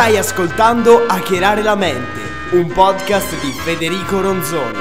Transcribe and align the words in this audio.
Stai 0.00 0.16
ascoltando 0.16 1.04
Hackerare 1.06 1.60
la 1.60 1.74
mente, 1.74 2.20
un 2.52 2.68
podcast 2.72 3.38
di 3.38 3.50
Federico 3.50 4.22
Ronzoni. 4.22 4.78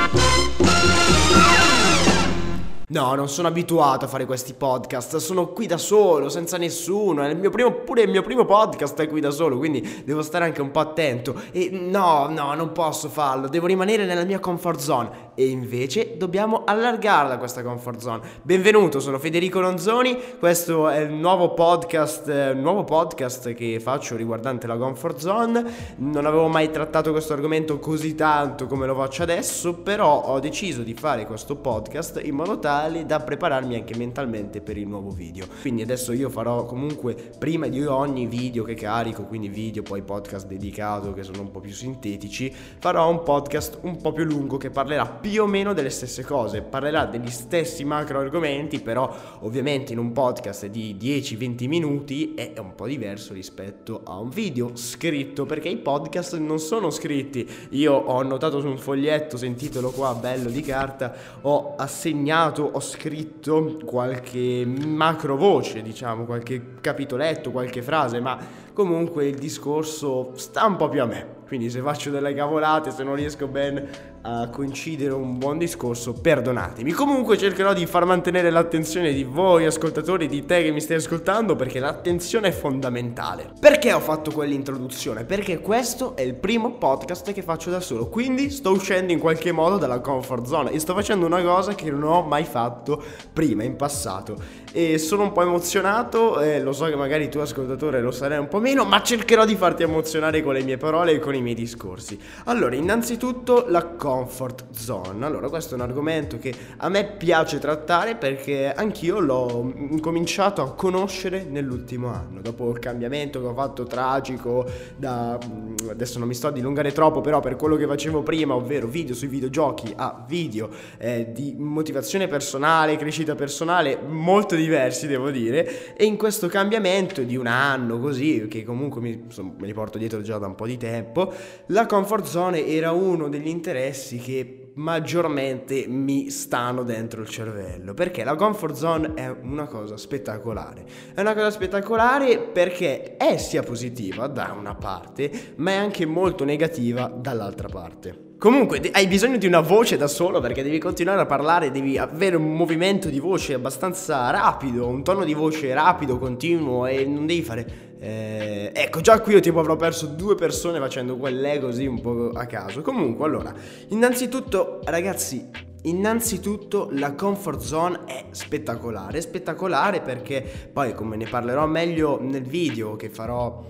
No, 2.92 3.13
non 3.15 3.28
sono 3.28 3.50
abituato 3.50 4.05
a 4.05 4.08
fare 4.08 4.26
questi 4.26 4.54
podcast, 4.54 5.18
sono 5.18 5.50
qui 5.50 5.68
da 5.68 5.78
solo, 5.78 6.29
senza 6.29 6.58
nessuno, 6.58 7.22
è 7.22 7.29
il 7.29 7.37
mio 7.37 7.50
primo, 7.50 7.72
pure 7.72 8.04
il 8.04 8.10
mio 8.10 8.22
primo 8.22 8.46
podcast 8.46 9.00
è 9.01 9.10
qui 9.10 9.19
da 9.19 9.29
solo, 9.29 9.58
quindi 9.58 10.04
devo 10.05 10.22
stare 10.22 10.46
anche 10.46 10.62
un 10.62 10.72
po' 10.72 10.79
attento. 10.79 11.36
E 11.51 11.70
no, 11.70 12.28
no, 12.29 12.54
non 12.54 12.72
posso 12.72 13.10
farlo, 13.10 13.49
devo 13.49 13.67
rimanere 13.67 14.06
nella 14.06 14.24
mia 14.24 14.40
comfort 14.40 14.79
zone. 14.79 15.29
E 15.40 15.47
invece 15.47 16.17
dobbiamo 16.17 16.63
allargarla 16.66 17.38
questa 17.38 17.63
comfort 17.63 18.02
zone. 18.02 18.20
Benvenuto, 18.41 18.99
sono 18.99 19.20
Federico 19.20 19.62
Ronzoni, 19.62 20.17
questo 20.38 20.90
è 20.90 20.99
il 20.99 21.13
nuovo 21.13 21.54
podcast, 21.54 22.27
eh, 22.27 22.54
nuovo 22.54 22.84
podcast 22.84 23.54
che 23.54 23.80
faccio 23.80 24.17
riguardante 24.17 24.67
la 24.67 24.76
comfort 24.76 25.17
zone. 25.17 25.64
Non 26.00 26.26
avevo 26.26 26.50
mai 26.50 26.72
trattato 26.72 27.12
questo 27.12 27.31
argomento 27.31 27.80
così 27.80 28.16
tanto 28.16 28.67
come 28.67 28.86
lo 28.86 28.94
faccio 28.95 29.23
adesso, 29.23 29.76
però 29.76 30.23
ho 30.23 30.41
deciso 30.41 30.81
di 30.81 30.94
fare 30.94 31.26
questo 31.26 31.56
podcast 31.56 32.20
in 32.22 32.36
modo 32.36 32.59
tale 32.59 33.06
da 33.06 33.22
prepararmi 33.22 33.76
anche 33.76 33.95
mentalmente 33.95 34.59
per 34.59 34.76
il 34.76 34.90
nuovo 34.90 35.09
video. 35.09 35.45
Quindi 35.62 35.84
adesso 35.84 36.12
io 36.12 36.30
farò 36.30 36.66
comunque 36.66 37.16
prima 37.40 37.67
di 37.67 37.81
ogni 37.86 38.26
video 38.26 38.66
che 38.66 38.73
carico, 38.73 39.23
quindi 39.23 39.48
video 39.48 39.84
poi 39.84 40.02
podcast 40.02 40.48
dedicato 40.48 41.14
che 41.14 41.23
sono 41.23 41.40
un 41.40 41.52
po' 41.52 41.62
più 41.62 41.72
sintetici, 41.72 42.53
farò 42.78 43.09
un 43.09 43.23
podcast 43.23 43.78
un 43.84 44.02
po' 44.02 44.12
più 44.12 44.26
lungo 44.26 44.58
che 44.58 44.70
parlerà 44.70 45.06
più 45.06 45.28
o 45.38 45.46
meno 45.46 45.74
delle 45.74 45.90
stesse 45.90 46.24
cose, 46.24 46.62
parlerà 46.62 47.06
degli 47.06 47.30
stessi 47.30 47.84
macro 47.84 48.20
argomenti, 48.20 48.80
però 48.80 49.14
ovviamente 49.42 49.94
in 49.94 50.00
un 50.00 50.12
podcast 50.12 50.66
di 50.68 50.98
10-20 51.00 51.68
minuti 51.68 52.34
è 52.34 52.54
un 52.58 52.74
po' 52.76 52.88
diverso 52.88 53.34
rispetto 53.34 54.02
a 54.04 54.18
un 54.18 54.30
video 54.30 54.72
scritto, 54.76 55.45
perché 55.45 55.70
i 55.70 55.78
podcast 55.78 56.38
non 56.38 56.59
sono 56.59 56.90
scritti. 56.90 57.48
Io 57.72 57.94
ho 57.94 58.20
annotato 58.20 58.59
su 58.59 58.68
un 58.68 58.78
foglietto, 58.78 59.38
sentitelo 59.38 59.92
qua 59.92 60.16
bello 60.16 60.50
di 60.50 60.62
carta, 60.62 61.14
ho 61.42 61.75
assegnato 61.75 62.70
ho 62.72 62.80
scritto 62.80 63.80
qualche 63.86 64.66
macro 64.66 65.36
voce, 65.36 65.81
diciamo, 65.81 66.25
qualche 66.25 66.75
capitoletto, 66.81 67.52
qualche 67.52 67.81
frase, 67.81 68.20
ma 68.20 68.38
comunque 68.73 69.28
il 69.28 69.38
discorso 69.38 70.31
sta 70.36 70.66
un 70.66 70.75
po' 70.75 70.90
più 70.90 71.02
a 71.02 71.06
me. 71.06 71.38
Quindi 71.48 71.70
se 71.70 71.81
faccio 71.81 72.12
delle 72.12 72.34
cavolate, 72.34 72.92
se 72.92 73.03
non 73.03 73.16
riesco 73.16 73.48
bene 73.48 74.19
a 74.22 74.50
coincidere 74.50 75.14
un 75.14 75.38
buon 75.38 75.58
discorso, 75.58 76.14
perdonatemi. 76.14 76.92
Comunque 76.92 77.38
cercherò 77.38 77.73
di 77.73 77.86
far 77.86 78.06
mantenere 78.06 78.50
l'attenzione 78.50 79.14
di 79.14 79.23
voi 79.23 79.66
ascoltatori, 79.66 80.28
di 80.28 80.45
te 80.45 80.64
che 80.64 80.72
mi 80.72 80.81
stai 80.81 80.98
ascoltando, 80.98 81.56
perché 81.56 81.80
l'attenzione 81.80 82.50
è 82.50 82.52
fondamentale. 82.52 83.52
Perché 83.59 83.94
ho 83.94 84.00
fatto 84.00 84.31
quell'introduzione? 84.31 85.23
Perché 85.23 85.59
questo 85.59 86.16
è 86.16 86.22
il 86.22 86.36
primo 86.36 86.73
podcast 86.73 87.31
che 87.31 87.42
faccio 87.42 87.70
da 87.70 87.80
solo, 87.80 88.08
quindi 88.08 88.50
sto 88.50 88.72
uscendo 88.72 89.14
in 89.14 89.20
qualche 89.20 89.52
modo 89.52 89.78
dalla 89.78 90.00
comfort 90.00 90.45
zone 90.45 90.72
e 90.72 90.80
sto 90.80 90.94
facendo 90.94 91.25
una 91.25 91.42
cosa 91.42 91.75
che 91.75 91.90
non 91.90 92.03
ho 92.03 92.22
mai 92.23 92.44
fatto 92.44 93.02
prima, 93.31 93.64
in 93.64 93.75
passato. 93.75 94.38
E 94.72 94.97
sono 94.97 95.23
un 95.23 95.31
po' 95.31 95.42
emozionato, 95.42 96.40
e 96.42 96.62
lo 96.62 96.73
so 96.73 96.86
che 96.86 96.95
magari 96.95 97.30
tu 97.30 97.40
ascoltatore 97.40 98.02
lo 98.02 98.12
sarai 98.12 98.38
un 98.38 98.47
po' 98.47 98.59
meno, 98.59 98.86
ma 98.86 99.02
cercherò 99.02 99.45
di 99.45 99.56
farti 99.56 99.84
emozionare 99.84 100.44
con 100.44 100.53
le 100.53 100.64
mie 100.64 100.78
parole 100.78 101.14
e 101.14 101.20
con 101.20 101.34
i 101.34 101.42
miei 101.42 101.56
discorsi. 101.56 102.20
Allora, 102.45 102.75
innanzitutto 102.75 103.66
la 103.67 103.86
comfort 104.10 104.66
zone. 104.72 105.24
Allora, 105.24 105.50
questo 105.50 105.76
è 105.76 105.78
un 105.78 105.84
argomento 105.84 106.40
che 106.40 106.52
a 106.78 106.90
me 106.90 107.06
piace 107.06 107.60
trattare 107.60 108.16
perché 108.16 108.74
anch'io 108.74 109.20
l'ho 109.20 109.72
cominciato 110.02 110.64
a 110.64 110.74
conoscere 110.74 111.44
nell'ultimo 111.44 112.08
anno, 112.08 112.42
dopo 112.42 112.72
il 112.72 112.80
cambiamento 112.80 113.40
che 113.40 113.46
ho 113.46 113.54
fatto 113.54 113.84
tragico 113.84 114.66
da 114.96 115.38
mm, 115.38 115.90
adesso 115.92 116.18
non 116.18 116.28
mi 116.28 116.34
sto 116.34 116.48
a 116.48 116.52
dilungare 116.52 116.92
troppo, 116.92 117.22
però 117.22 117.40
per 117.40 117.56
quello 117.56 117.76
che 117.76 117.86
facevo 117.86 118.24
prima, 118.24 118.56
ovvero 118.56 118.88
video 118.88 119.14
sui 119.14 119.28
videogiochi 119.28 119.94
a 119.96 120.25
video 120.28 120.69
eh, 120.98 121.31
di 121.31 121.53
motivazione 121.56 122.28
personale, 122.28 122.98
crescita 122.98 123.36
personale 123.36 124.00
molto 124.08 124.56
diversi, 124.56 125.06
devo 125.06 125.30
dire, 125.30 125.94
e 125.96 126.06
in 126.06 126.18
questo 126.18 126.48
cambiamento 126.48 127.22
di 127.22 127.36
un 127.36 127.46
anno 127.46 128.00
così, 128.00 128.48
che 128.50 128.64
comunque 128.64 129.02
mi, 129.02 129.22
insomma, 129.25 129.53
me 129.56 129.68
li 129.68 129.74
porto 129.74 130.00
dietro 130.00 130.22
già 130.24 130.40
da 130.40 130.48
un 130.48 130.56
po' 130.56 130.66
di 130.66 130.78
tempo, 130.78 131.31
la 131.68 131.86
comfort 131.86 132.25
zone 132.25 132.66
era 132.66 132.92
uno 132.92 133.30
degli 133.30 133.48
interessi 133.48 133.98
interessi 134.00 134.18
che 134.18 134.72
maggiormente 134.76 135.86
mi 135.88 136.30
stanno 136.30 136.84
dentro 136.84 137.22
il 137.22 137.28
cervello 137.28 137.94
perché 137.94 138.24
la 138.24 138.36
comfort 138.36 138.74
zone 138.76 139.14
è 139.14 139.30
una 139.42 139.66
cosa 139.66 139.98
spettacolare. 139.98 140.86
È 141.14 141.20
una 141.20 141.34
cosa 141.34 141.52
spettacolare 141.52 142.40
perché 142.40 143.18
è 143.18 143.38
sia 143.38 143.62
positiva 143.62 144.28
da 144.28 144.56
una 144.58 144.76
parte 144.76 145.54
ma 145.58 145.72
è 145.72 145.76
anche 145.76 146.06
molto 146.06 146.46
negativa 146.46 147.12
dall'altra 147.14 147.68
parte. 147.68 148.28
Comunque 148.40 148.80
hai 148.94 149.06
bisogno 149.08 149.36
di 149.36 149.46
una 149.46 149.60
voce 149.60 149.98
da 149.98 150.08
solo 150.08 150.40
perché 150.40 150.64
devi 150.64 150.80
continuare 150.80 151.20
a 151.20 151.26
parlare, 151.26 151.72
devi 151.72 151.98
avere 151.98 152.38
un 152.38 152.56
movimento 152.56 153.10
di 153.10 153.20
voce 153.20 153.54
abbastanza 153.54 154.30
rapido, 154.30 154.88
un 154.88 155.04
tono 155.04 155.26
di 155.26 155.34
voce 155.34 155.74
rapido, 155.74 156.18
continuo 156.18 156.86
e 156.86 157.04
non 157.04 157.26
devi 157.26 157.42
fare 157.42 157.88
eh, 158.00 158.72
ecco, 158.74 159.02
già 159.02 159.20
qui 159.20 159.34
io 159.34 159.40
tipo 159.42 159.60
avrò 159.60 159.76
perso 159.76 160.06
due 160.08 160.36
persone 160.36 160.80
facendo 160.80 161.18
quell'e 161.18 161.60
così 161.60 161.86
un 161.86 162.00
po' 162.00 162.30
a 162.34 162.46
caso. 162.46 162.82
Comunque, 162.82 163.26
allora, 163.26 163.54
innanzitutto, 163.90 164.80
ragazzi, 164.86 165.68
Innanzitutto 165.84 166.90
la 166.92 167.14
comfort 167.14 167.62
zone 167.62 168.00
è 168.04 168.26
spettacolare, 168.32 169.22
spettacolare 169.22 170.02
perché 170.02 170.44
poi 170.74 170.94
come 170.94 171.16
ne 171.16 171.26
parlerò 171.26 171.66
meglio 171.68 172.20
nel 172.22 172.44
video 172.44 172.98
che 172.98 173.08
farò 173.08 173.64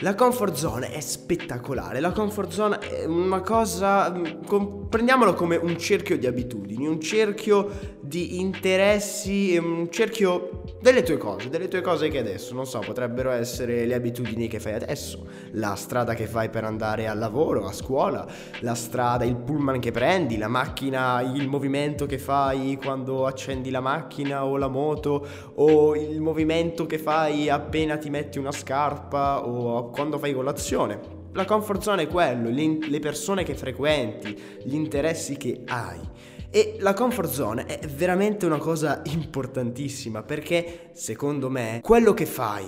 la 0.00 0.14
comfort 0.16 0.54
zone 0.54 0.90
è 0.90 0.98
spettacolare, 0.98 2.00
la 2.00 2.10
comfort 2.10 2.50
zone 2.50 2.78
è 2.78 3.04
una 3.04 3.40
cosa, 3.40 4.10
mm, 4.10 4.86
prendiamolo 4.88 5.34
come 5.34 5.54
un 5.56 5.78
cerchio 5.78 6.18
di 6.18 6.26
abitudini, 6.26 6.86
un 6.86 7.00
cerchio 7.00 7.70
di 8.00 8.40
interessi, 8.40 9.56
un 9.56 9.88
cerchio 9.90 10.62
delle 10.80 11.02
tue 11.02 11.16
cose, 11.16 11.48
delle 11.48 11.68
tue 11.68 11.80
cose 11.80 12.08
che 12.08 12.18
adesso, 12.18 12.54
non 12.54 12.66
so, 12.66 12.80
potrebbero 12.80 13.30
essere 13.30 13.86
le 13.86 13.94
abitudini 13.94 14.48
che 14.48 14.58
fai 14.58 14.74
adesso, 14.74 15.26
la 15.52 15.74
strada 15.76 16.14
che 16.14 16.26
fai 16.26 16.50
per 16.50 16.64
andare 16.64 17.06
al 17.06 17.18
lavoro, 17.18 17.66
a 17.66 17.72
scuola, 17.72 18.26
la 18.60 18.74
strada, 18.74 19.24
il 19.24 19.36
pullman 19.36 19.78
che 19.78 19.92
prendi, 19.92 20.36
la 20.36 20.48
macchina, 20.48 21.20
il 21.20 21.48
movimento 21.48 22.04
che 22.06 22.18
fai 22.18 22.76
quando 22.82 23.26
accendi 23.26 23.70
la 23.70 23.80
macchina 23.80 24.44
o 24.44 24.56
la 24.56 24.68
moto 24.68 25.26
o 25.54 25.94
il 25.94 26.20
movimento 26.20 26.84
che 26.84 26.98
fai 26.98 27.48
appena 27.48 27.96
ti 27.96 28.10
metti 28.10 28.38
una 28.38 28.52
scarpa 28.52 29.46
o 29.46 29.83
quando 29.90 30.18
fai 30.18 30.34
colazione. 30.34 31.22
La 31.32 31.44
comfort 31.44 31.82
zone 31.82 32.02
è 32.02 32.06
quello, 32.06 32.48
le 32.50 32.98
persone 33.00 33.42
che 33.42 33.54
frequenti, 33.54 34.38
gli 34.64 34.74
interessi 34.74 35.36
che 35.36 35.62
hai. 35.66 35.98
E 36.50 36.76
la 36.78 36.94
comfort 36.94 37.30
zone 37.30 37.66
è 37.66 37.86
veramente 37.88 38.46
una 38.46 38.58
cosa 38.58 39.02
importantissima 39.06 40.22
perché, 40.22 40.90
secondo 40.92 41.50
me, 41.50 41.80
quello 41.82 42.14
che 42.14 42.26
fai, 42.26 42.64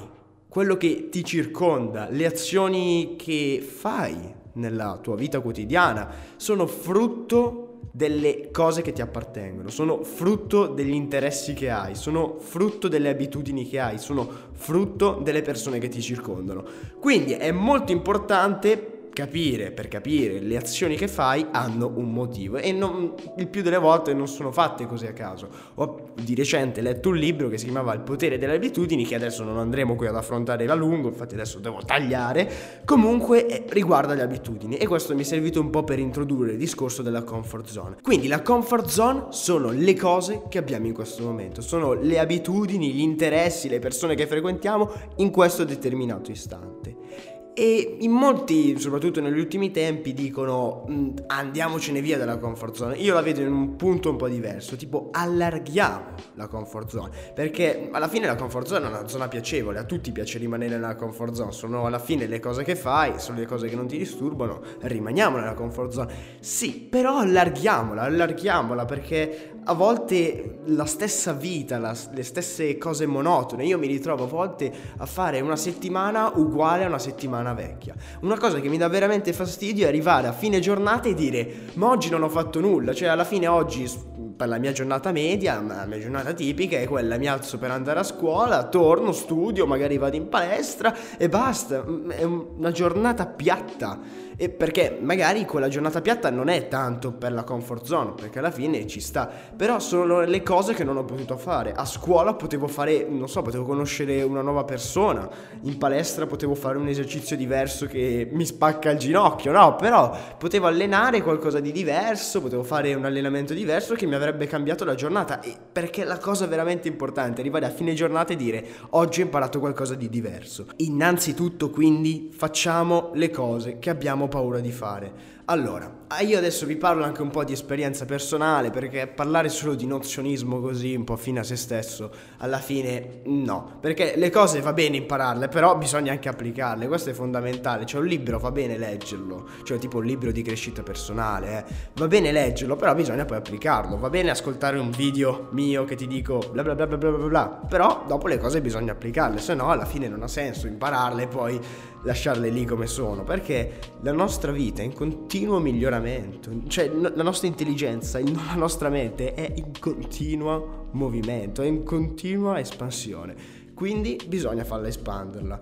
quello 0.49 0.77
che 0.77 1.09
ti 1.09 1.22
circonda, 1.22 2.09
le 2.10 2.27
azioni 2.27 3.15
che 3.16 3.65
fai 3.65 4.34
nella 4.54 4.98
tua 5.00 5.15
vita 5.15 5.41
quotidiana 5.41 6.09
sono 6.37 6.66
frutto 6.66 7.75
delle 7.91 8.50
cose 8.50 8.82
che 8.82 8.92
ti 8.92 9.00
appartengono, 9.00 9.70
sono 9.70 10.02
frutto 10.02 10.66
degli 10.66 10.92
interessi 10.92 11.54
che 11.54 11.70
hai, 11.70 11.94
sono 11.94 12.36
frutto 12.38 12.88
delle 12.88 13.08
abitudini 13.08 13.66
che 13.69 13.78
hai, 13.78 13.98
sono 13.98 14.28
frutto 14.52 15.20
delle 15.22 15.42
persone 15.42 15.78
che 15.78 15.88
ti 15.88 16.00
circondano. 16.00 16.64
Quindi 17.00 17.32
è 17.32 17.50
molto 17.52 17.92
importante 17.92 18.95
capire, 19.16 19.71
per 19.71 19.88
capire 19.88 20.41
le 20.41 20.59
azioni 20.59 20.94
che 20.94 21.09
fai 21.09 21.47
hanno 21.50 21.91
un 21.94 22.12
motivo 22.12 22.59
e 22.59 22.71
non, 22.71 23.15
il 23.38 23.49
più 23.49 23.62
delle 23.62 23.78
volte 23.78 24.12
non 24.12 24.28
sono 24.28 24.53
fatte 24.53 24.87
così 24.87 25.06
a 25.06 25.15
caso. 25.15 25.49
Ho 25.77 26.10
di 26.21 26.34
recente 26.34 26.82
letto 26.82 27.09
un 27.09 27.16
libro 27.16 27.49
che 27.49 27.56
si 27.56 27.65
chiamava 27.65 27.94
Il 27.94 28.03
potere 28.03 28.37
delle 28.37 28.56
abitudini 28.56 29.06
che 29.06 29.15
adesso 29.15 29.43
non 29.43 29.56
andremo 29.56 29.97
qui 29.97 30.07
ad 30.07 30.16
affrontare 30.16 30.66
a 30.66 30.74
lungo, 30.74 31.09
infatti 31.09 31.33
adesso 31.33 31.60
devo 31.60 31.80
tagliare, 31.83 32.83
comunque 32.84 33.47
eh, 33.47 33.65
riguarda 33.71 34.13
le 34.13 34.21
abitudini 34.21 34.77
e 34.77 34.86
questo 34.86 35.15
mi 35.15 35.22
è 35.22 35.24
servito 35.24 35.62
un 35.62 35.71
po' 35.71 35.83
per 35.83 35.98
introdurre 35.98 36.53
il 36.53 36.59
discorso 36.59 37.01
della 37.01 37.22
comfort 37.22 37.69
zone. 37.69 37.97
Quindi 38.03 38.27
la 38.27 38.42
comfort 38.42 38.86
zone 38.89 39.27
sono 39.30 39.71
le 39.71 39.95
cose 39.95 40.42
che 40.51 40.59
abbiamo 40.59 40.89
in 40.89 40.92
questo 40.92 41.22
momento, 41.22 41.62
sono 41.62 41.95
le 41.95 42.19
abitudini, 42.19 42.92
gli 42.92 43.01
interessi, 43.01 43.71
le 43.71 43.78
persone 43.78 44.15
che 44.15 44.27
frequentiamo 44.27 44.91
in 45.16 45.30
questo 45.30 45.65
determinato 45.65 46.30
istante. 46.30 47.35
E 47.58 47.97
in 48.00 48.10
molti, 48.10 48.78
soprattutto 48.78 49.22
negli 49.22 49.38
ultimi 49.38 49.70
tempi, 49.70 50.12
dicono 50.12 50.84
mm, 50.91 51.08
andiamocene 51.28 52.03
via 52.03 52.18
dalla 52.18 52.36
comfort 52.36 52.74
zone. 52.74 52.97
Io 52.97 53.14
la 53.14 53.22
vedo 53.22 53.41
in 53.41 53.50
un 53.50 53.76
punto 53.76 54.10
un 54.10 54.16
po' 54.16 54.28
diverso, 54.28 54.76
tipo 54.76 55.08
allarghiamo 55.10 56.04
la 56.34 56.48
comfort 56.48 56.91
zone, 56.91 57.10
perché 57.34 57.88
alla 57.91 58.08
fine 58.08 58.26
la 58.26 58.34
comfort 58.34 58.66
zone 58.66 58.84
è 58.84 58.88
una 58.91 59.08
zona 59.08 59.28
piacevole, 59.28 59.78
a 59.78 59.84
tutti 59.84 60.12
piace 60.12 60.36
rimanere 60.36 60.74
nella 60.74 60.97
comfort 60.97 61.32
zone, 61.32 61.53
sono 61.53 61.86
alla 61.86 61.98
fine 61.98 62.26
le 62.26 62.41
cose 62.41 62.62
che 62.62 62.76
fai, 62.76 63.18
sono 63.18 63.38
le 63.38 63.47
cose 63.47 63.68
che 63.68 63.74
non 63.74 63.86
ti 63.86 63.97
disturbano, 63.97 64.60
rimaniamo 64.80 65.38
nella 65.38 65.54
comfort 65.54 65.92
zone. 65.92 66.14
Sì, 66.41 66.86
però 66.91 67.16
allarghiamola, 67.20 68.02
allarghiamola 68.02 68.84
perché 68.84 69.55
a 69.68 69.72
volte 69.72 70.59
la 70.66 70.84
stessa 70.84 71.33
vita, 71.33 71.78
la, 71.78 71.95
le 72.13 72.22
stesse 72.22 72.78
cose 72.78 73.07
monotone. 73.07 73.65
Io 73.65 73.78
mi 73.78 73.89
ritrovo 73.89 74.24
a 74.24 74.27
volte 74.28 74.72
a 74.97 75.07
fare 75.07 75.41
una 75.41 75.57
settimana 75.57 76.30
uguale 76.34 76.84
a 76.84 76.89
una 76.89 77.01
settimana 77.01 77.53
vecchia. 77.53 77.95
Una 78.21 78.39
cosa 78.39 78.60
che 78.60 78.68
mi 78.68 78.78
dà 78.78 78.89
veramente 78.89 79.33
fastidio 79.33 79.84
è 79.84 79.89
arrivare 79.89 80.28
a 80.28 80.33
fine 80.33 80.60
giornata 80.60 81.09
e 81.09 81.15
dire 81.15 81.54
ma 81.74 81.91
oggi 81.91 82.10
non 82.10 82.22
ho 82.22 82.28
fatto 82.28 82.60
nulla, 82.60 82.95
cioè 82.95 83.09
alla 83.09 83.24
fine 83.24 83.48
oggi 83.48 83.91
per 84.36 84.48
la 84.48 84.59
mia 84.59 84.72
giornata 84.72 85.10
media, 85.10 85.60
la 85.60 85.86
mia 85.86 85.98
giornata 85.98 86.33
tipica 86.33 86.78
è 86.78 86.86
quella, 86.86 87.16
mi 87.16 87.27
alzo 87.27 87.59
per 87.59 87.71
andare 87.71 88.01
a 88.01 88.04
scuola, 88.04 88.69
torno, 88.69 89.10
studio, 89.12 89.66
magari 89.66 89.98
vado 89.98 90.15
in 90.15 90.28
palestra 90.28 90.95
e 91.16 91.28
basta, 91.28 91.84
è 92.09 92.22
una 92.22 92.71
giornata 92.71 93.27
piatta. 93.27 94.24
E 94.38 94.50
perché 94.50 94.98
magari 95.00 95.47
quella 95.47 95.68
giornata 95.68 96.03
piatta 96.03 96.28
non 96.28 96.48
è 96.48 96.68
tanto 96.68 97.12
per 97.12 97.33
la 97.33 97.42
comfort 97.42 97.86
zone, 97.86 98.12
perché 98.15 98.38
alla 98.38 98.50
fine 98.50 98.86
ci 98.86 99.00
sta, 99.00 99.30
però 99.56 99.78
sono 99.78 100.21
le 100.21 100.42
cose 100.42 100.74
che 100.74 100.84
non 100.84 100.98
ho 100.98 101.04
potuto 101.04 101.38
fare. 101.38 101.72
A 101.72 101.86
scuola 101.86 102.34
potevo 102.34 102.66
fare, 102.66 103.06
non 103.09 103.30
so, 103.30 103.41
potevo 103.41 103.65
conoscere 103.65 104.22
una 104.22 104.42
nuova 104.42 104.65
persona, 104.65 105.27
in 105.62 105.78
palestra 105.78 106.27
potevo 106.27 106.54
fare 106.54 106.77
un 106.77 106.86
esercizio 106.86 107.34
diverso 107.34 107.86
che 107.86 108.28
mi 108.30 108.44
spacca 108.44 108.91
il 108.91 108.98
ginocchio, 108.98 109.53
no, 109.53 109.74
però 109.77 110.15
potevo 110.36 110.66
allenare 110.66 111.22
qualcosa 111.22 111.59
di 111.59 111.72
diverso, 111.72 112.42
potevo 112.42 112.62
fare 112.62 112.92
un 112.92 113.06
allenamento 113.06 113.54
diverso 113.54 113.94
che 113.94 114.04
mi 114.04 114.16
avrebbe 114.16 114.47
cambiato 114.47 114.84
la 114.84 114.94
giornata, 114.94 115.41
e 115.41 115.54
perché 115.72 116.04
la 116.04 116.18
cosa 116.18 116.47
veramente 116.47 116.88
importante 116.88 117.38
è 117.38 117.41
arrivare 117.41 117.65
a 117.65 117.71
fine 117.71 117.94
giornata 117.94 118.34
e 118.34 118.36
dire 118.36 118.66
oggi 118.91 119.22
ho 119.22 119.24
imparato 119.24 119.60
qualcosa 119.60 119.94
di 119.94 120.10
diverso. 120.10 120.66
Innanzitutto 120.77 121.71
quindi 121.71 122.30
facciamo 122.36 123.12
le 123.15 123.30
cose 123.30 123.78
che 123.78 123.88
abbiamo 123.88 124.24
paura 124.28 124.60
di 124.60 124.70
fare. 124.70 125.12
Allora, 125.48 126.07
ah, 126.09 126.22
io 126.22 126.39
adesso 126.39 126.66
vi 126.66 126.75
parlo 126.75 127.04
anche 127.04 127.22
un 127.22 127.31
po' 127.31 127.45
di 127.45 127.53
esperienza 127.53 128.04
personale 128.04 128.71
perché 128.71 129.07
parlare 129.07 129.48
solo 129.48 129.77
di 129.77 129.87
nozionismo 129.87 130.59
così 130.60 130.97
un 130.97 131.04
po' 131.04 131.15
fine 131.15 131.39
a 131.39 131.45
se 131.45 131.54
stesso, 131.54 132.10
alla 132.39 132.59
fine 132.59 133.21
no, 133.27 133.78
perché 133.81 134.15
le 134.16 134.31
cose 134.31 134.60
va 134.60 134.72
bene 134.72 134.97
impararle, 134.97 135.47
però 135.47 135.77
bisogna 135.77 136.10
anche 136.10 136.28
applicarle, 136.28 136.89
questo 136.89 137.10
è 137.10 137.13
fondamentale, 137.13 137.87
cioè 137.87 138.01
un 138.01 138.09
libro 138.09 138.41
va 138.41 138.51
bene 138.51 138.77
leggerlo, 138.77 139.48
cioè 139.63 139.78
tipo 139.78 139.98
un 139.98 140.04
libro 140.04 140.33
di 140.33 140.43
crescita 140.43 140.83
personale, 140.83 141.59
eh. 141.59 141.75
va 141.95 142.09
bene 142.09 142.33
leggerlo, 142.33 142.75
però 142.75 142.93
bisogna 142.97 143.25
poi 143.25 143.37
applicarlo, 143.37 143.98
va 143.98 144.10
bene 144.10 144.31
ascoltare 144.31 144.81
un 144.81 144.91
video 144.91 145.47
mio 145.53 145.84
che 145.84 145.95
ti 145.95 146.09
dico 146.09 146.41
bla 146.51 146.65
bla 146.65 146.75
bla 146.75 146.89
bla 146.89 146.97
bla 146.97 147.10
bla, 147.13 147.28
bla 147.28 147.60
però 147.69 148.03
dopo 148.04 148.27
le 148.27 148.39
cose 148.39 148.60
bisogna 148.60 148.91
applicarle, 148.91 149.39
se 149.39 149.54
no 149.54 149.71
alla 149.71 149.87
fine 149.87 150.09
non 150.09 150.25
ha 150.25 150.28
senso 150.28 150.66
impararle 150.66 151.22
e 151.22 151.28
poi 151.28 151.60
lasciarle 152.03 152.48
lì 152.48 152.65
come 152.65 152.89
sono, 152.89 153.22
perché 153.22 153.78
la 154.01 154.13
nostra 154.13 154.51
vita 154.51 154.83
è 154.83 154.84
in 154.84 154.93
continuo 154.93 155.34
miglioramento, 155.44 156.50
cioè 156.68 156.88
la 156.88 157.22
nostra 157.22 157.47
intelligenza, 157.47 158.18
la 158.21 158.54
nostra 158.54 158.88
mente 158.88 159.34
è 159.34 159.53
in 159.56 159.72
continuo 159.78 160.88
movimento, 160.92 161.62
è 161.62 161.66
in 161.66 161.84
continua 161.84 162.59
espansione, 162.59 163.34
quindi 163.74 164.18
bisogna 164.27 164.65
farla 164.65 164.88
espanderla. 164.88 165.60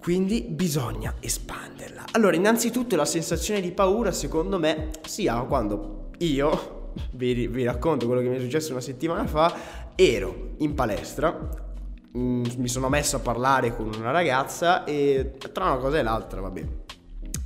Quindi 0.00 0.46
bisogna 0.48 1.16
espanderla. 1.20 2.04
Allora, 2.12 2.34
innanzitutto 2.34 2.96
la 2.96 3.04
sensazione 3.04 3.60
di 3.60 3.70
paura, 3.70 4.12
secondo 4.12 4.58
me, 4.58 4.88
si 5.06 5.28
ha 5.28 5.42
quando 5.42 6.12
io, 6.20 6.92
vi, 7.12 7.46
vi 7.48 7.64
racconto 7.64 8.06
quello 8.06 8.22
che 8.22 8.28
mi 8.28 8.36
è 8.36 8.40
successo 8.40 8.72
una 8.72 8.80
settimana 8.80 9.26
fa, 9.26 9.54
ero 9.94 10.54
in 10.60 10.72
palestra, 10.72 11.68
Mm, 12.16 12.44
mi 12.56 12.66
sono 12.66 12.88
messo 12.88 13.16
a 13.16 13.20
parlare 13.20 13.76
con 13.76 13.86
una 13.86 14.10
ragazza 14.10 14.82
e 14.82 15.36
tra 15.52 15.66
una 15.66 15.76
cosa 15.76 15.98
e 15.98 16.02
l'altra, 16.02 16.40
vabbè. 16.40 16.66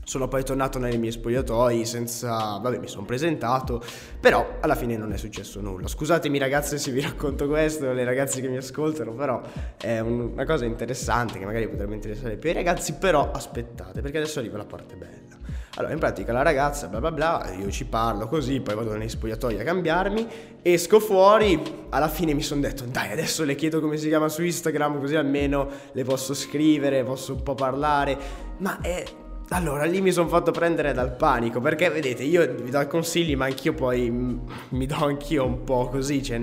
Sono 0.04 0.28
poi 0.28 0.44
tornato 0.44 0.78
nei 0.78 0.98
miei 0.98 1.12
spogliatoi 1.12 1.84
senza... 1.84 2.58
vabbè 2.58 2.78
mi 2.78 2.88
sono 2.88 3.04
presentato, 3.04 3.82
però 4.20 4.58
alla 4.60 4.74
fine 4.74 4.96
non 4.96 5.12
è 5.12 5.16
successo 5.16 5.60
nulla. 5.60 5.88
Scusatemi 5.88 6.38
ragazze 6.38 6.78
se 6.78 6.90
vi 6.90 7.00
racconto 7.00 7.48
questo, 7.48 7.92
le 7.92 8.04
ragazze 8.04 8.40
che 8.40 8.48
mi 8.48 8.56
ascoltano, 8.56 9.12
però 9.12 9.40
è 9.76 9.98
una 10.00 10.44
cosa 10.44 10.64
interessante 10.64 11.38
che 11.38 11.44
magari 11.44 11.68
potrebbe 11.68 11.94
interessare 11.94 12.36
più 12.36 12.50
ai 12.50 12.54
ragazzi, 12.54 12.94
però 12.94 13.30
aspettate 13.30 14.00
perché 14.00 14.18
adesso 14.18 14.38
arriva 14.38 14.56
la 14.56 14.64
parte 14.64 14.94
bella. 14.96 15.42
Allora, 15.76 15.92
in 15.92 15.98
pratica 15.98 16.32
la 16.32 16.42
ragazza, 16.42 16.86
bla 16.86 17.00
bla 17.00 17.10
bla, 17.10 17.52
io 17.58 17.68
ci 17.70 17.84
parlo 17.84 18.28
così, 18.28 18.60
poi 18.60 18.76
vado 18.76 18.94
nei 18.94 19.08
spogliatoi 19.08 19.58
a 19.58 19.64
cambiarmi, 19.64 20.26
esco 20.62 21.00
fuori, 21.00 21.60
alla 21.88 22.06
fine 22.06 22.32
mi 22.32 22.42
sono 22.42 22.60
detto, 22.60 22.84
dai, 22.84 23.10
adesso 23.10 23.42
le 23.42 23.56
chiedo 23.56 23.80
come 23.80 23.96
si 23.96 24.06
chiama 24.06 24.28
su 24.28 24.44
Instagram, 24.44 25.00
così 25.00 25.16
almeno 25.16 25.68
le 25.90 26.04
posso 26.04 26.32
scrivere, 26.32 27.02
posso 27.02 27.32
un 27.32 27.42
po' 27.42 27.54
parlare, 27.54 28.16
ma 28.58 28.78
è 28.80 29.02
allora, 29.50 29.84
lì 29.84 30.00
mi 30.00 30.10
sono 30.10 30.28
fatto 30.28 30.50
prendere 30.52 30.94
dal 30.94 31.14
panico 31.14 31.60
perché 31.60 31.90
vedete, 31.90 32.22
io 32.22 32.54
vi 32.54 32.70
do 32.70 32.86
consigli, 32.86 33.36
ma 33.36 33.44
anch'io 33.44 33.74
poi 33.74 34.10
mi 34.10 34.86
do 34.86 34.96
anch'io 34.96 35.44
un 35.44 35.64
po' 35.64 35.88
così. 35.88 36.22
Cioè, 36.22 36.40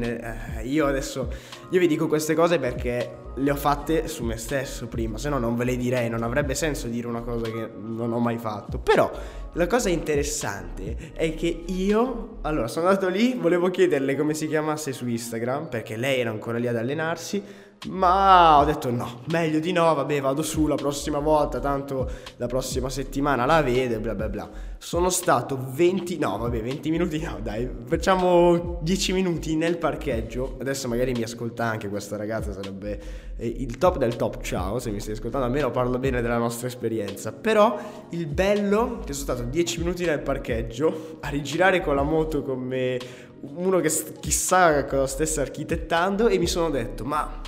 eh, 0.60 0.68
io 0.68 0.86
adesso 0.86 1.28
io 1.72 1.80
vi 1.80 1.88
dico 1.88 2.08
queste 2.08 2.36
cose 2.36 2.60
perché 2.60 3.18
le 3.34 3.52
ho 3.52 3.56
fatte 3.56 4.08
su 4.08 4.24
me 4.24 4.38
stesso 4.38 4.88
prima, 4.88 5.18
se 5.18 5.30
no 5.30 5.40
non 5.40 5.56
ve 5.56 5.64
le 5.64 5.78
direi, 5.78 6.10
non 6.10 6.22
avrebbe 6.22 6.54
senso 6.54 6.88
dire 6.88 7.08
una 7.08 7.22
cosa 7.22 7.50
che 7.50 7.70
non 7.76 8.14
ho 8.14 8.20
mai 8.20 8.38
fatto. 8.38 8.78
Però 8.78 9.12
la 9.54 9.68
cosa 9.68 9.90
interessante 9.90 11.12
è 11.14 11.34
che 11.34 11.64
io, 11.66 12.38
allora, 12.42 12.68
sono 12.68 12.88
andato 12.88 13.10
lì, 13.10 13.34
volevo 13.34 13.72
chiederle 13.72 14.16
come 14.16 14.36
si 14.36 14.48
chiamasse 14.48 14.94
su 14.94 15.08
Instagram 15.08 15.70
perché 15.70 15.98
lei 15.98 16.20
era 16.20 16.30
ancora 16.30 16.60
lì 16.60 16.68
ad 16.68 16.76
allenarsi 16.76 17.70
ma 17.88 18.60
ho 18.60 18.64
detto 18.64 18.92
no, 18.92 19.22
meglio 19.32 19.60
di 19.60 19.72
no, 19.72 19.94
vabbè 19.96 20.22
vado 20.22 20.44
su 20.44 20.68
la 20.68 20.76
prossima 20.76 21.18
volta, 21.18 21.60
tanto 21.60 22.10
la 22.38 22.46
prossima 22.46 22.90
settimana 22.90 23.46
la 23.46 23.64
vede, 23.64 24.00
bla 24.00 24.14
bla 24.14 24.30
bla. 24.30 24.50
Sono 24.78 25.10
stato 25.10 25.58
20, 25.72 26.20
no 26.20 26.38
vabbè 26.38 26.62
20 26.62 26.92
minuti 26.92 27.20
no 27.20 27.40
dai, 27.42 27.68
facciamo 27.86 28.80
10 28.82 29.14
minuti 29.14 29.56
nel 29.56 29.78
parcheggio, 29.78 30.58
adesso 30.60 30.88
magari 30.88 31.14
mi 31.14 31.24
ascolta 31.24 31.66
anche 31.66 31.90
questa 31.90 32.18
ragazza, 32.18 32.54
sarebbe 32.54 33.00
eh, 33.36 33.48
il 33.48 33.78
top 33.80 33.98
del 33.98 34.16
top, 34.16 34.42
ciao 34.42 34.78
se 34.78 34.92
mi 34.92 35.00
stai 35.00 35.14
ascoltando, 35.14 35.48
almeno 35.48 35.72
parlo 35.72 35.98
bene 35.98 36.22
della 36.22 36.38
nostra 36.38 36.68
esperienza. 36.68 37.32
Però 37.32 37.80
il 38.10 38.28
bello 38.28 39.00
che 39.04 39.14
sono 39.14 39.34
stato 39.34 39.50
10 39.50 39.80
minuti 39.80 40.06
nel 40.06 40.22
parcheggio 40.22 41.18
a 41.22 41.30
rigirare 41.30 41.82
con 41.82 41.96
la 41.96 42.04
moto 42.04 42.44
come 42.44 43.00
uno 43.42 43.80
che 43.80 43.92
chissà 44.20 44.86
cosa 44.86 45.08
stesse 45.08 45.42
architettando 45.42 46.28
e 46.28 46.38
mi 46.38 46.46
sono 46.46 46.70
detto 46.70 47.04
ma 47.04 47.42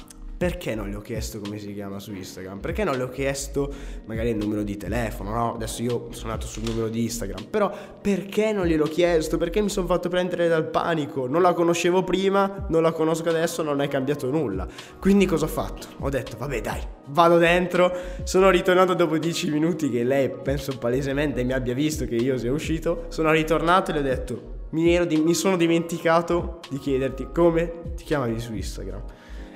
perché 0.44 0.76
non 0.76 0.90
le 0.90 0.98
ho 0.98 1.00
chiesto 1.00 1.40
come 1.40 1.58
si 1.58 1.74
chiama 1.74 2.00
su 2.00 2.14
Instagram? 2.14 2.60
Perché 2.60 2.84
non 2.84 2.98
le 2.98 3.04
ho 3.04 3.08
chiesto 3.08 3.74
magari 4.04 4.32
il 4.32 4.36
numero 4.36 4.62
di 4.62 4.76
telefono, 4.76 5.34
no? 5.34 5.54
Adesso 5.54 5.82
io 5.82 6.08
sono 6.10 6.34
andato 6.34 6.48
sul 6.48 6.64
numero 6.64 6.90
di 6.90 7.04
Instagram, 7.04 7.46
però 7.46 7.72
perché 8.02 8.52
non 8.52 8.66
gliel'ho 8.66 8.84
chiesto? 8.84 9.38
Perché 9.38 9.62
mi 9.62 9.70
sono 9.70 9.88
fatto 9.88 10.10
prendere 10.10 10.50
dal 10.50 10.68
panico? 10.68 11.28
Non 11.28 11.42
la 11.42 11.54
conoscevo 11.54 12.04
prima, 12.04 12.66
non 12.68 12.82
la 12.82 12.92
conosco 12.92 13.30
adesso, 13.30 13.64
non 13.64 13.80
è 13.80 13.88
cambiato 13.88 14.30
nulla. 14.30 14.68
Quindi 15.00 15.26
cosa 15.26 15.46
ho 15.46 15.48
fatto? 15.48 15.88
Ho 16.00 16.10
detto, 16.10 16.36
vabbè 16.38 16.60
dai, 16.60 16.82
vado 17.06 17.38
dentro, 17.38 17.96
sono 18.24 18.50
ritornato 18.50 18.96
dopo 18.96 19.18
10 19.18 19.50
minuti 19.50 19.90
che 19.90 20.04
lei 20.04 20.30
penso 20.30 20.78
palesemente 20.78 21.42
mi 21.46 21.54
abbia 21.54 21.74
visto 21.74 22.04
che 22.04 22.16
io 22.16 22.38
sia 22.38 22.52
uscito, 22.52 23.06
sono 23.08 23.32
ritornato 23.32 23.92
e 23.92 23.94
le 23.94 24.00
ho 24.02 24.04
detto, 24.04 24.42
mi, 24.72 25.08
di- 25.08 25.22
mi 25.22 25.34
sono 25.34 25.56
dimenticato 25.56 26.60
di 26.70 26.80
chiederti 26.80 27.30
come 27.34 27.94
ti 27.96 28.04
chiamavi 28.04 28.38
su 28.42 28.54
Instagram. 28.54 29.04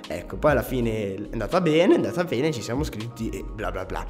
Ecco, 0.07 0.37
poi 0.37 0.51
alla 0.51 0.63
fine 0.63 1.15
è 1.15 1.19
andata 1.31 1.59
bene, 1.61 1.93
è 1.93 1.95
andata 1.95 2.23
bene, 2.23 2.51
ci 2.51 2.61
siamo 2.61 2.83
scritti 2.83 3.29
e 3.29 3.43
bla 3.43 3.71
bla 3.71 3.85
bla. 3.85 4.05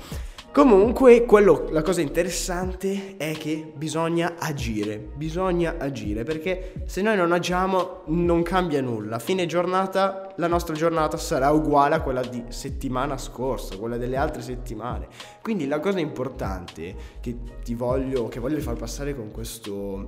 Comunque, 0.57 1.23
quello, 1.25 1.67
la 1.69 1.83
cosa 1.83 2.01
interessante 2.01 3.15
è 3.17 3.33
che 3.33 3.71
bisogna 3.75 4.37
agire, 4.39 4.97
bisogna 4.97 5.75
agire, 5.77 6.23
perché 6.23 6.73
se 6.87 7.03
noi 7.03 7.15
non 7.15 7.31
agiamo 7.31 8.01
non 8.07 8.41
cambia 8.41 8.81
nulla. 8.81 9.17
A 9.17 9.19
fine 9.19 9.45
giornata, 9.45 10.33
la 10.37 10.47
nostra 10.47 10.73
giornata 10.73 11.15
sarà 11.17 11.51
uguale 11.51 11.93
a 11.93 12.01
quella 12.01 12.23
di 12.23 12.45
settimana 12.47 13.19
scorsa, 13.19 13.77
quella 13.77 13.97
delle 13.97 14.15
altre 14.17 14.41
settimane. 14.41 15.07
Quindi 15.43 15.67
la 15.67 15.79
cosa 15.79 15.99
importante 15.99 16.95
che 17.19 17.37
ti 17.63 17.75
voglio, 17.75 18.27
che 18.27 18.39
voglio 18.39 18.59
far 18.59 18.77
passare 18.77 19.15
con 19.15 19.29
questo 19.29 20.07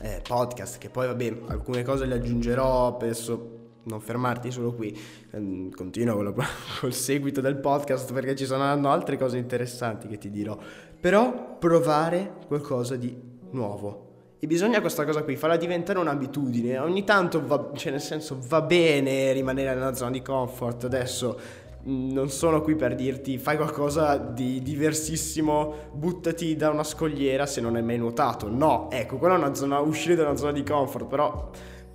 eh, 0.00 0.20
podcast, 0.26 0.78
che 0.78 0.88
poi 0.88 1.06
vabbè, 1.06 1.42
alcune 1.46 1.84
cose 1.84 2.06
le 2.06 2.14
aggiungerò, 2.14 2.96
adesso 2.96 3.59
non 3.90 4.00
fermarti 4.00 4.50
solo 4.50 4.72
qui, 4.72 4.98
ehm, 5.32 5.70
continua 5.70 6.14
con 6.14 6.34
col 6.80 6.94
seguito 6.94 7.40
del 7.40 7.56
podcast 7.56 8.12
perché 8.12 8.34
ci 8.34 8.46
saranno 8.46 8.90
altre 8.90 9.18
cose 9.18 9.36
interessanti 9.36 10.08
che 10.08 10.16
ti 10.16 10.30
dirò, 10.30 10.56
però 10.98 11.58
provare 11.58 12.36
qualcosa 12.46 12.96
di 12.96 13.14
nuovo. 13.50 14.08
E 14.42 14.46
bisogna 14.46 14.80
questa 14.80 15.04
cosa 15.04 15.22
qui, 15.22 15.36
farla 15.36 15.58
diventare 15.58 15.98
un'abitudine. 15.98 16.78
Ogni 16.78 17.04
tanto, 17.04 17.46
va, 17.46 17.72
cioè 17.74 17.92
nel 17.92 18.00
senso, 18.00 18.38
va 18.48 18.62
bene 18.62 19.32
rimanere 19.32 19.74
nella 19.74 19.92
zona 19.92 20.12
di 20.12 20.22
comfort. 20.22 20.84
Adesso 20.84 21.38
mm, 21.86 22.10
non 22.10 22.30
sono 22.30 22.62
qui 22.62 22.74
per 22.74 22.94
dirti 22.94 23.36
fai 23.36 23.56
qualcosa 23.56 24.16
di 24.16 24.62
diversissimo, 24.62 25.90
buttati 25.92 26.56
da 26.56 26.70
una 26.70 26.84
scogliera 26.84 27.44
se 27.44 27.60
non 27.60 27.76
hai 27.76 27.82
mai 27.82 27.98
nuotato. 27.98 28.48
No, 28.48 28.88
ecco, 28.90 29.18
quella 29.18 29.34
è 29.34 29.36
una 29.36 29.54
zona, 29.54 29.78
uscire 29.80 30.14
da 30.14 30.22
una 30.22 30.36
zona 30.36 30.52
di 30.52 30.62
comfort, 30.62 31.06
però 31.06 31.50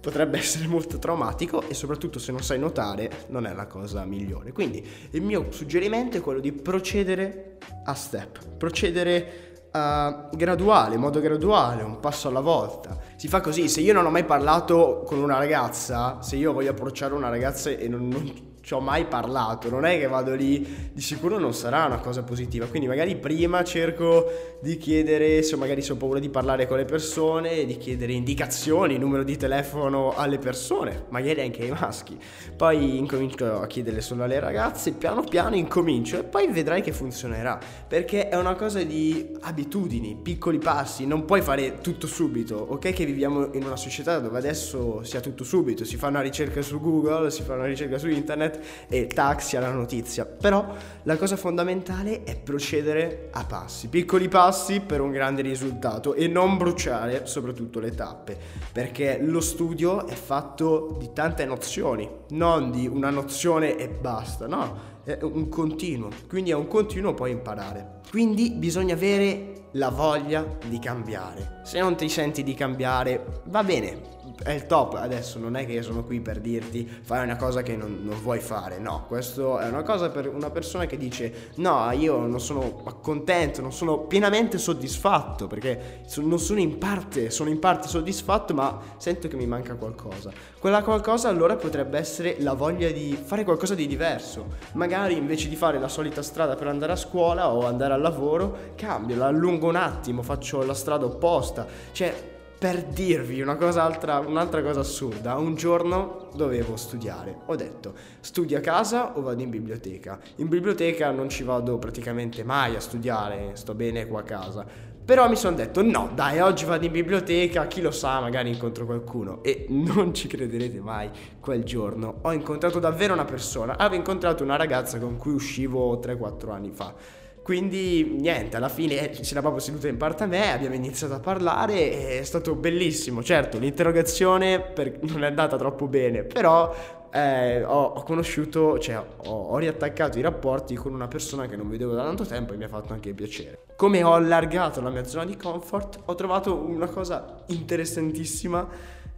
potrebbe 0.05 0.37
essere 0.37 0.67
molto 0.67 0.99
traumatico 0.99 1.67
e 1.67 1.73
soprattutto 1.73 2.19
se 2.19 2.31
non 2.31 2.43
sai 2.43 2.59
nuotare 2.59 3.25
non 3.29 3.47
è 3.47 3.53
la 3.55 3.65
cosa 3.65 4.05
migliore. 4.05 4.51
Quindi 4.51 4.87
il 5.09 5.21
mio 5.23 5.47
suggerimento 5.49 6.15
è 6.15 6.21
quello 6.21 6.39
di 6.39 6.51
procedere 6.51 7.57
a 7.85 7.95
step, 7.95 8.37
procedere 8.55 9.69
uh, 9.73 10.29
graduale, 10.37 10.93
in 10.93 11.01
modo 11.01 11.19
graduale, 11.19 11.81
un 11.81 11.99
passo 11.99 12.27
alla 12.27 12.39
volta. 12.39 12.95
Si 13.15 13.27
fa 13.27 13.41
così, 13.41 13.67
se 13.67 13.81
io 13.81 13.93
non 13.93 14.05
ho 14.05 14.11
mai 14.11 14.25
parlato 14.25 15.01
con 15.07 15.17
una 15.17 15.39
ragazza, 15.39 16.21
se 16.21 16.35
io 16.35 16.53
voglio 16.53 16.69
approcciare 16.69 17.15
una 17.15 17.29
ragazza 17.29 17.71
e 17.71 17.87
non, 17.87 18.07
non 18.07 18.53
ci 18.65 18.73
ho 18.73 18.79
mai 18.79 19.05
parlato, 19.05 19.69
non 19.69 19.85
è 19.85 19.99
che 19.99 20.07
vado 20.07 20.33
lì, 20.33 20.89
di 20.91 20.99
sicuro 20.99 21.37
non 21.37 21.53
sarà 21.53 21.85
una 21.85 21.99
cosa 21.99 22.23
positiva, 22.23 22.65
quindi 22.65 22.87
magari 22.87 23.15
prima 23.15 23.63
cerco 23.63 24.57
di 24.59 24.77
chiedere, 24.77 25.43
se 25.43 25.55
magari 25.55 25.85
ho 25.87 25.95
paura 25.95 26.17
di 26.17 26.29
parlare 26.29 26.65
con 26.65 26.77
le 26.77 26.85
persone, 26.85 27.63
di 27.65 27.77
chiedere 27.77 28.13
indicazioni, 28.13 28.97
numero 28.97 29.23
di 29.23 29.37
telefono 29.37 30.15
alle 30.15 30.39
persone, 30.39 31.05
magari 31.09 31.41
anche 31.41 31.61
ai 31.61 31.69
maschi, 31.69 32.17
poi 32.57 32.97
incomincio 32.97 33.59
a 33.59 33.67
chiederle 33.67 34.01
solo 34.01 34.23
alle 34.23 34.39
ragazze, 34.39 34.93
piano 34.93 35.21
piano 35.21 35.55
incomincio 35.55 36.17
e 36.17 36.23
poi 36.23 36.47
vedrai 36.47 36.81
che 36.81 36.91
funzionerà, 36.91 37.59
perché 37.87 38.29
è 38.29 38.35
una 38.35 38.55
cosa 38.55 38.81
di 38.81 39.37
abitudini, 39.41 40.17
piccoli 40.19 40.57
passi, 40.57 41.05
non 41.05 41.25
puoi 41.25 41.43
fare 41.43 41.81
tutto 41.81 42.07
subito, 42.07 42.55
ok? 42.55 42.93
Che 42.93 43.05
viviamo 43.05 43.53
in 43.53 43.63
una 43.63 43.77
società 43.77 44.17
dove 44.17 44.39
adesso 44.39 45.03
sia 45.03 45.19
tutto 45.19 45.43
subito, 45.43 45.85
si 45.85 45.97
fa 45.97 46.07
una 46.07 46.21
ricerca 46.21 46.63
su 46.63 46.81
Google, 46.81 47.29
si 47.29 47.43
fa 47.43 47.53
una 47.53 47.65
ricerca 47.65 47.99
su 47.99 48.07
internet, 48.07 48.53
e 48.87 49.07
taxi 49.07 49.57
alla 49.57 49.71
notizia. 49.71 50.25
Però 50.25 50.73
la 51.03 51.17
cosa 51.17 51.35
fondamentale 51.35 52.23
è 52.23 52.37
procedere 52.37 53.29
a 53.31 53.43
passi, 53.45 53.87
piccoli 53.87 54.27
passi 54.27 54.81
per 54.81 55.01
un 55.01 55.11
grande 55.11 55.41
risultato 55.41 56.13
e 56.13 56.27
non 56.27 56.57
bruciare 56.57 57.25
soprattutto 57.25 57.79
le 57.79 57.91
tappe, 57.91 58.37
perché 58.71 59.19
lo 59.21 59.41
studio 59.41 60.07
è 60.07 60.15
fatto 60.15 60.95
di 60.99 61.11
tante 61.13 61.45
nozioni, 61.45 62.09
non 62.29 62.71
di 62.71 62.87
una 62.87 63.09
nozione 63.09 63.77
e 63.77 63.87
basta, 63.87 64.47
no, 64.47 64.93
è 65.03 65.19
un 65.21 65.49
continuo, 65.49 66.09
quindi 66.27 66.49
è 66.49 66.55
un 66.55 66.67
continuo 66.67 67.13
poi 67.13 67.31
imparare. 67.31 68.01
Quindi 68.09 68.51
bisogna 68.51 68.93
avere 68.93 69.54
la 69.75 69.89
voglia 69.89 70.45
di 70.65 70.79
cambiare. 70.79 71.61
Se 71.63 71.79
non 71.79 71.95
ti 71.95 72.09
senti 72.09 72.43
di 72.43 72.53
cambiare, 72.53 73.41
va 73.45 73.63
bene, 73.63 74.15
è 74.43 74.51
il 74.51 74.65
top. 74.65 74.95
Adesso 74.95 75.39
non 75.39 75.55
è 75.55 75.65
che 75.65 75.81
sono 75.81 76.03
qui 76.03 76.19
per 76.19 76.39
dirti 76.39 76.87
fai 76.87 77.23
una 77.23 77.35
cosa 77.35 77.61
che 77.61 77.75
non, 77.75 77.99
non, 78.03 78.19
vuoi 78.21 78.39
fare. 78.39 78.79
No, 78.79 79.05
questo 79.07 79.59
è 79.59 79.67
una 79.67 79.83
cosa 79.83 80.09
per 80.09 80.27
una 80.27 80.49
persona 80.49 80.85
che 80.85 80.97
dice 80.97 81.51
no, 81.55 81.89
io 81.91 82.25
non 82.25 82.39
sono 82.39 82.83
contento, 83.01 83.61
non 83.61 83.71
sono 83.71 83.99
pienamente 83.99 84.57
soddisfatto 84.57 85.47
perché 85.47 86.03
non 86.17 86.39
sono 86.39 86.59
in 86.59 86.77
parte, 86.77 87.29
sono 87.29 87.49
in 87.49 87.59
parte 87.59 87.87
soddisfatto, 87.87 88.53
ma 88.53 88.79
sento 88.97 89.27
che 89.27 89.35
mi 89.35 89.47
manca 89.47 89.75
qualcosa. 89.75 90.31
Quella 90.59 90.83
qualcosa 90.83 91.29
allora 91.29 91.55
potrebbe 91.55 91.97
essere 91.97 92.37
la 92.39 92.53
voglia 92.53 92.89
di 92.89 93.17
fare 93.21 93.43
qualcosa 93.43 93.75
di 93.75 93.87
diverso. 93.87 94.53
Magari 94.73 95.15
invece 95.15 95.47
di 95.47 95.55
fare 95.55 95.79
la 95.79 95.87
solita 95.87 96.21
strada 96.21 96.55
per 96.55 96.67
andare 96.67 96.93
a 96.93 96.95
scuola 96.95 97.51
o 97.51 97.65
andare 97.65 97.93
al 97.93 98.01
lavoro, 98.01 98.73
cambio, 98.75 99.15
la 99.15 99.29
allungo 99.65 99.69
un 99.69 99.75
attimo, 99.75 100.21
faccio 100.21 100.63
la 100.63 100.73
strada 100.73 101.05
opposta. 101.05 101.65
Cioè, 101.91 102.33
per 102.57 102.83
dirvi 102.83 103.41
una 103.41 103.57
cosa 103.57 103.83
altra, 103.83 104.19
un'altra 104.19 104.61
cosa 104.61 104.79
assurda, 104.79 105.35
un 105.35 105.55
giorno 105.55 106.29
dovevo 106.35 106.77
studiare. 106.77 107.39
Ho 107.47 107.55
detto, 107.55 107.93
studio 108.21 108.57
a 108.57 108.61
casa 108.61 109.17
o 109.17 109.21
vado 109.21 109.41
in 109.41 109.49
biblioteca? 109.49 110.19
In 110.37 110.47
biblioteca 110.47 111.11
non 111.11 111.29
ci 111.29 111.43
vado 111.43 111.77
praticamente 111.77 112.43
mai 112.43 112.75
a 112.75 112.79
studiare, 112.79 113.51
sto 113.55 113.73
bene 113.73 114.07
qua 114.07 114.21
a 114.21 114.23
casa. 114.23 114.65
Però 115.05 115.29
mi 115.29 115.35
sono 115.35 115.55
detto, 115.55 115.83
no, 115.83 116.09
dai, 116.15 116.39
oggi 116.39 116.65
vado 116.65 116.85
in 116.85 116.91
biblioteca, 116.91 117.67
chi 117.67 117.79
lo 117.81 117.91
sa, 117.91 118.19
magari 118.21 118.49
incontro 118.49 118.85
qualcuno. 118.85 119.43
E 119.43 119.67
non 119.69 120.15
ci 120.15 120.27
crederete 120.27 120.79
mai, 120.79 121.11
quel 121.39 121.63
giorno 121.63 122.19
ho 122.21 122.31
incontrato 122.31 122.79
davvero 122.79 123.13
una 123.13 123.25
persona. 123.25 123.77
Avevo 123.77 123.97
incontrato 123.97 124.41
una 124.43 124.55
ragazza 124.55 124.97
con 124.97 125.17
cui 125.17 125.33
uscivo 125.33 125.99
3-4 125.99 126.49
anni 126.49 126.71
fa 126.71 127.23
quindi 127.45 128.15
niente, 128.19 128.57
alla 128.57 128.69
fine 128.69 129.13
ci 129.13 129.23
si 129.23 129.33
era 129.33 129.41
proprio 129.41 129.61
seduta 129.61 129.87
in 129.87 129.97
parte 129.97 130.23
a 130.23 130.25
me, 130.25 130.51
abbiamo 130.51 130.73
iniziato 130.73 131.13
a 131.13 131.19
parlare 131.19 131.75
e 131.75 132.19
è 132.19 132.23
stato 132.23 132.55
bellissimo. 132.55 133.21
Certo, 133.21 133.59
l'interrogazione 133.59 134.59
per... 134.59 134.97
non 135.05 135.23
è 135.23 135.27
andata 135.27 135.55
troppo 135.55 135.85
bene, 135.85 136.23
però 136.23 136.73
eh, 137.11 137.63
ho, 137.63 137.83
ho, 137.83 138.01
conosciuto, 138.01 138.79
cioè 138.79 138.97
ho, 138.97 139.29
ho, 139.29 139.57
riattaccato 139.59 140.17
i 140.17 140.23
rapporti 140.23 140.73
con 140.73 140.91
una 140.91 141.07
persona 141.07 141.45
che 141.45 141.55
non 141.55 141.69
vedevo 141.69 141.93
da 141.93 142.01
tanto 142.01 142.25
tempo 142.25 142.53
e 142.53 142.57
mi 142.57 142.63
ha 142.63 142.67
fatto 142.67 142.93
anche 142.93 143.13
piacere. 143.13 143.59
Come 143.75 144.01
ho 144.01 144.13
allargato 144.13 144.81
la 144.81 144.89
mia 144.89 145.03
zona 145.03 145.25
di 145.25 145.37
comfort, 145.37 145.99
ho 146.03 146.15
trovato 146.15 146.55
una 146.55 146.87
cosa 146.87 147.43
interessantissima 147.49 148.67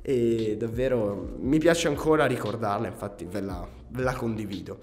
e 0.01 0.57
davvero 0.59 1.37
mi 1.39 1.59
piace 1.59 1.87
ancora 1.87 2.25
ricordarla, 2.25 2.87
infatti 2.87 3.23
ve 3.23 3.39
la, 3.39 3.65
ve 3.87 4.01
la 4.01 4.13
condivido. 4.13 4.79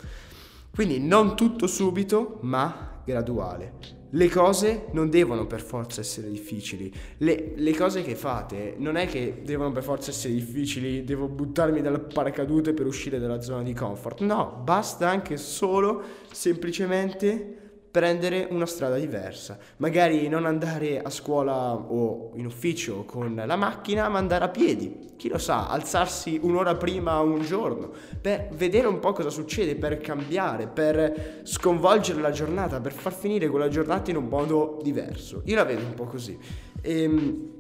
Quindi 0.75 0.99
non 0.99 1.37
tutto 1.37 1.69
subito, 1.69 2.39
ma 2.43 3.01
graduale. 3.05 4.03
Le 4.11 4.29
cose 4.29 4.87
non 4.93 5.09
devono 5.09 5.47
per 5.47 5.61
forza 5.61 6.01
essere 6.01 6.29
difficili. 6.29 6.93
Le, 7.19 7.53
le, 7.57 7.75
cose 7.75 8.03
che 8.03 8.15
fate 8.15 8.75
non 8.79 8.97
è 8.97 9.07
che 9.07 9.43
devono 9.45 9.73
per 9.73 9.83
forza 9.83 10.11
essere 10.11 10.35
difficili, 10.35 11.05
devo 11.05 11.29
buttarmi 11.29 11.81
dal 11.81 12.01
paracadute 12.01 12.73
per 12.75 12.87
uscire 12.87 13.19
dalla 13.19 13.41
zona 13.41 13.63
di 13.63 13.73
comfort. 13.73 14.21
No, 14.23 14.61
basta 14.65 15.09
anche 15.09 15.37
solo 15.37 16.03
semplicemente 16.31 17.64
prendere 17.95 18.49
una 18.51 18.67
strada 18.67 18.97
diversa. 18.97 19.57
Magari 19.77 20.27
non 20.27 20.47
andare 20.47 21.01
a 21.01 21.11
scuola 21.11 21.75
o 21.75 22.33
in 22.35 22.45
ufficio 22.45 23.05
con 23.05 23.41
la 23.47 23.55
macchina, 23.55 24.09
ma 24.09 24.19
andare 24.19 24.47
a 24.47 24.49
piedi. 24.49 25.13
Chi 25.17 25.29
lo 25.29 25.39
sa, 25.39 25.69
alzarsi 25.69 26.41
un'ora 26.43 26.75
prima 26.75 27.21
un 27.21 27.43
giorno 27.43 27.93
per 28.21 28.49
vedere 28.51 28.89
un 28.89 28.99
po' 28.99 29.13
cosa 29.13 29.31
succede, 29.31 29.77
per 29.77 29.99
cambiare, 29.99 30.67
per 30.67 31.43
sconvolgere 31.45 32.21
la 32.21 32.33
giornata, 32.33 32.81
per 32.81 32.93
far 32.93 33.13
finire 33.13 33.47
quella 33.47 33.69
giornata 33.69 34.11
in 34.11 34.17
un 34.17 34.27
modo 34.27 34.81
diverso. 34.83 35.43
Io 35.45 35.55
la 35.55 35.65
vedo 35.65 35.85
un 35.85 35.95
po' 35.95 36.07
così. 36.07 36.37
Ehm, 36.83 37.53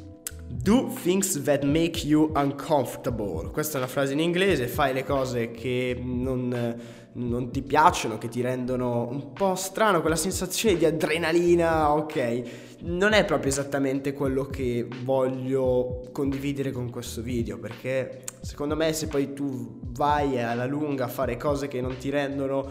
Do 0.47 0.93
things 1.03 1.43
that 1.45 1.64
make 1.64 2.07
you 2.07 2.31
uncomfortable. 2.35 3.50
Questa 3.50 3.76
è 3.76 3.81
una 3.81 3.88
frase 3.88 4.12
in 4.12 4.21
inglese, 4.21 4.69
fai 4.69 4.93
le 4.93 5.03
cose 5.03 5.50
che 5.50 5.99
non 6.00 6.76
non 7.14 7.50
ti 7.50 7.62
piacciono, 7.62 8.18
che 8.18 8.28
ti 8.28 8.40
rendono 8.40 9.09
un 9.09 9.33
po' 9.33 9.54
strano, 9.54 10.00
quella 10.00 10.16
sensazione 10.16 10.76
di 10.76 10.85
adrenalina, 10.85 11.92
ok, 11.92 12.42
non 12.80 13.12
è 13.12 13.25
proprio 13.25 13.50
esattamente 13.50 14.12
quello 14.12 14.44
che 14.44 14.87
voglio 15.02 16.02
condividere 16.12 16.71
con 16.71 16.90
questo 16.90 17.23
video, 17.23 17.59
perché 17.59 18.25
secondo 18.40 18.76
me 18.76 18.92
se 18.92 19.06
poi 19.06 19.33
tu 19.33 19.80
vai 19.90 20.42
alla 20.42 20.66
lunga 20.66 21.04
a 21.04 21.09
fare 21.09 21.37
cose 21.37 21.68
che 21.68 21.80
non 21.80 21.97
ti 21.97 22.11
rendono 22.11 22.66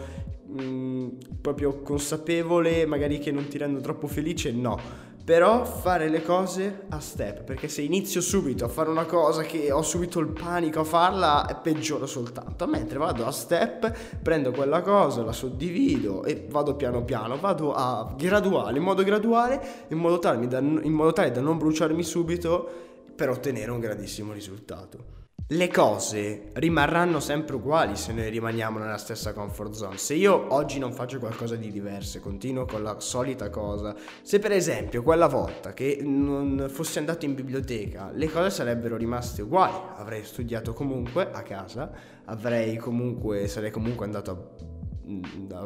mh, 0.46 0.62
mm, 0.62 1.08
proprio 1.40 1.80
consapevole, 1.80 2.86
magari 2.86 3.18
che 3.18 3.32
non 3.32 3.48
ti 3.48 3.58
rendono 3.58 3.82
troppo 3.82 4.06
felice, 4.06 4.52
no 4.52 5.03
però 5.24 5.64
fare 5.64 6.10
le 6.10 6.22
cose 6.22 6.82
a 6.90 7.00
step, 7.00 7.44
perché 7.44 7.66
se 7.68 7.80
inizio 7.80 8.20
subito 8.20 8.66
a 8.66 8.68
fare 8.68 8.90
una 8.90 9.06
cosa 9.06 9.42
che 9.42 9.72
ho 9.72 9.80
subito 9.80 10.20
il 10.20 10.28
panico 10.28 10.80
a 10.80 10.84
farla, 10.84 11.60
peggiora 11.62 12.06
soltanto. 12.06 12.66
Mentre 12.66 12.98
vado 12.98 13.24
a 13.24 13.30
step, 13.30 14.20
prendo 14.22 14.50
quella 14.50 14.82
cosa, 14.82 15.22
la 15.22 15.32
suddivido 15.32 16.24
e 16.24 16.46
vado 16.50 16.76
piano 16.76 17.04
piano, 17.04 17.38
vado 17.38 17.72
a 17.72 18.14
graduale, 18.16 18.76
in 18.76 18.84
modo 18.84 19.02
graduale, 19.02 19.86
in 19.88 19.98
modo 19.98 20.18
tale 20.18 20.42
in 20.44 20.92
modo 20.92 21.12
tale 21.12 21.30
da 21.30 21.40
non 21.40 21.56
bruciarmi 21.56 22.02
subito 22.02 22.68
per 23.14 23.30
ottenere 23.30 23.70
un 23.70 23.80
grandissimo 23.80 24.32
risultato 24.32 25.23
le 25.48 25.68
cose 25.68 26.52
rimarranno 26.54 27.20
sempre 27.20 27.56
uguali 27.56 27.96
se 27.96 28.14
noi 28.14 28.30
rimaniamo 28.30 28.78
nella 28.78 28.96
stessa 28.96 29.34
comfort 29.34 29.72
zone. 29.74 29.98
Se 29.98 30.14
io 30.14 30.54
oggi 30.54 30.78
non 30.78 30.94
faccio 30.94 31.18
qualcosa 31.18 31.54
di 31.54 31.70
diverso 31.70 32.18
continuo 32.20 32.64
con 32.64 32.82
la 32.82 32.98
solita 32.98 33.50
cosa, 33.50 33.94
se 34.22 34.38
per 34.38 34.52
esempio 34.52 35.02
quella 35.02 35.26
volta 35.26 35.74
che 35.74 35.98
non 36.02 36.68
fossi 36.70 36.98
andato 36.98 37.26
in 37.26 37.34
biblioteca, 37.34 38.10
le 38.14 38.30
cose 38.30 38.48
sarebbero 38.48 38.96
rimaste 38.96 39.42
uguali. 39.42 39.76
Avrei 39.96 40.24
studiato 40.24 40.72
comunque 40.72 41.30
a 41.30 41.42
casa, 41.42 41.92
avrei 42.24 42.76
comunque, 42.78 43.46
sarei 43.46 43.70
comunque 43.70 44.06
andato 44.06 44.30
a 44.30 44.73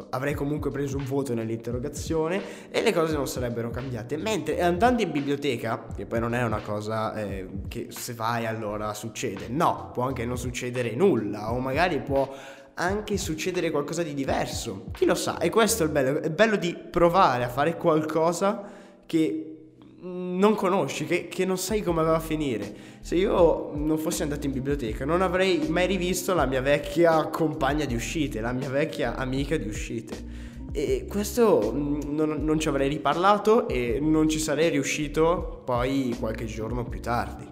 avrei 0.09 0.33
comunque 0.33 0.69
preso 0.69 0.97
un 0.97 1.05
voto 1.05 1.33
nell'interrogazione 1.33 2.69
e 2.69 2.81
le 2.81 2.93
cose 2.93 3.15
non 3.15 3.27
sarebbero 3.27 3.69
cambiate. 3.69 4.17
Mentre 4.17 4.61
andando 4.61 5.01
in 5.01 5.11
biblioteca, 5.11 5.87
che 5.95 6.05
poi 6.05 6.19
non 6.19 6.33
è 6.33 6.43
una 6.43 6.61
cosa 6.61 7.13
eh, 7.15 7.47
che 7.67 7.87
se 7.89 8.13
vai 8.13 8.45
allora 8.45 8.93
succede, 8.93 9.47
no, 9.47 9.91
può 9.93 10.03
anche 10.03 10.25
non 10.25 10.37
succedere 10.37 10.95
nulla 10.95 11.53
o 11.53 11.59
magari 11.59 11.99
può 12.01 12.33
anche 12.73 13.17
succedere 13.17 13.71
qualcosa 13.71 14.03
di 14.03 14.13
diverso. 14.13 14.85
Chi 14.91 15.05
lo 15.05 15.15
sa? 15.15 15.37
E 15.37 15.49
questo 15.49 15.83
è 15.83 15.85
il 15.85 15.91
bello, 15.91 16.21
è 16.21 16.29
bello 16.29 16.55
di 16.55 16.75
provare 16.75 17.43
a 17.43 17.49
fare 17.49 17.75
qualcosa 17.75 18.63
che 19.05 19.58
non 20.01 20.55
conosci, 20.55 21.05
che, 21.05 21.27
che, 21.27 21.45
non 21.45 21.57
sai 21.57 21.81
come 21.81 22.03
va 22.03 22.15
a 22.15 22.19
finire. 22.19 22.73
Se 23.01 23.15
io 23.15 23.71
non 23.75 23.97
fossi 23.97 24.23
andato 24.23 24.45
in 24.45 24.53
biblioteca, 24.53 25.05
non 25.05 25.21
avrei 25.21 25.67
mai 25.67 25.87
rivisto 25.87 26.33
la 26.33 26.45
mia 26.45 26.61
vecchia 26.61 27.27
compagna 27.27 27.85
di 27.85 27.95
uscite, 27.95 28.39
la 28.39 28.53
mia 28.53 28.69
vecchia 28.69 29.15
amica 29.15 29.57
di 29.57 29.67
uscite. 29.67 30.47
E 30.71 31.05
questo 31.09 31.71
non, 31.73 32.43
non 32.43 32.59
ci 32.59 32.67
avrei 32.67 32.87
riparlato 32.89 33.67
e 33.67 33.99
non 33.99 34.29
ci 34.29 34.39
sarei 34.39 34.69
riuscito 34.69 35.63
poi 35.65 36.15
qualche 36.19 36.45
giorno 36.45 36.85
più 36.85 37.01
tardi. 37.01 37.47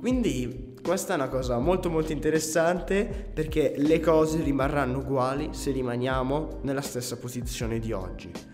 Quindi 0.00 0.74
questa 0.82 1.12
è 1.12 1.16
una 1.16 1.28
cosa 1.28 1.58
molto 1.58 1.88
molto 1.88 2.10
interessante 2.10 3.30
perché 3.32 3.74
le 3.76 4.00
cose 4.00 4.42
rimarranno 4.42 4.98
uguali 4.98 5.50
se 5.52 5.70
rimaniamo 5.70 6.58
nella 6.62 6.80
stessa 6.80 7.16
posizione 7.16 7.78
di 7.78 7.92
oggi. 7.92 8.51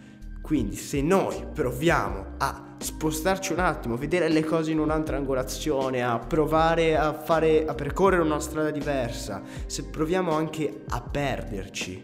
Quindi 0.48 0.76
se 0.76 1.02
noi 1.02 1.44
proviamo 1.52 2.36
a 2.38 2.76
spostarci 2.78 3.52
un 3.52 3.58
attimo, 3.58 3.98
vedere 3.98 4.30
le 4.30 4.42
cose 4.42 4.70
in 4.70 4.78
un'altra 4.78 5.18
angolazione, 5.18 6.02
a 6.02 6.18
provare 6.18 6.96
a 6.96 7.12
fare 7.12 7.66
a 7.66 7.74
percorrere 7.74 8.22
una 8.22 8.40
strada 8.40 8.70
diversa, 8.70 9.42
se 9.66 9.84
proviamo 9.84 10.32
anche 10.32 10.84
a 10.88 11.02
perderci, 11.02 12.02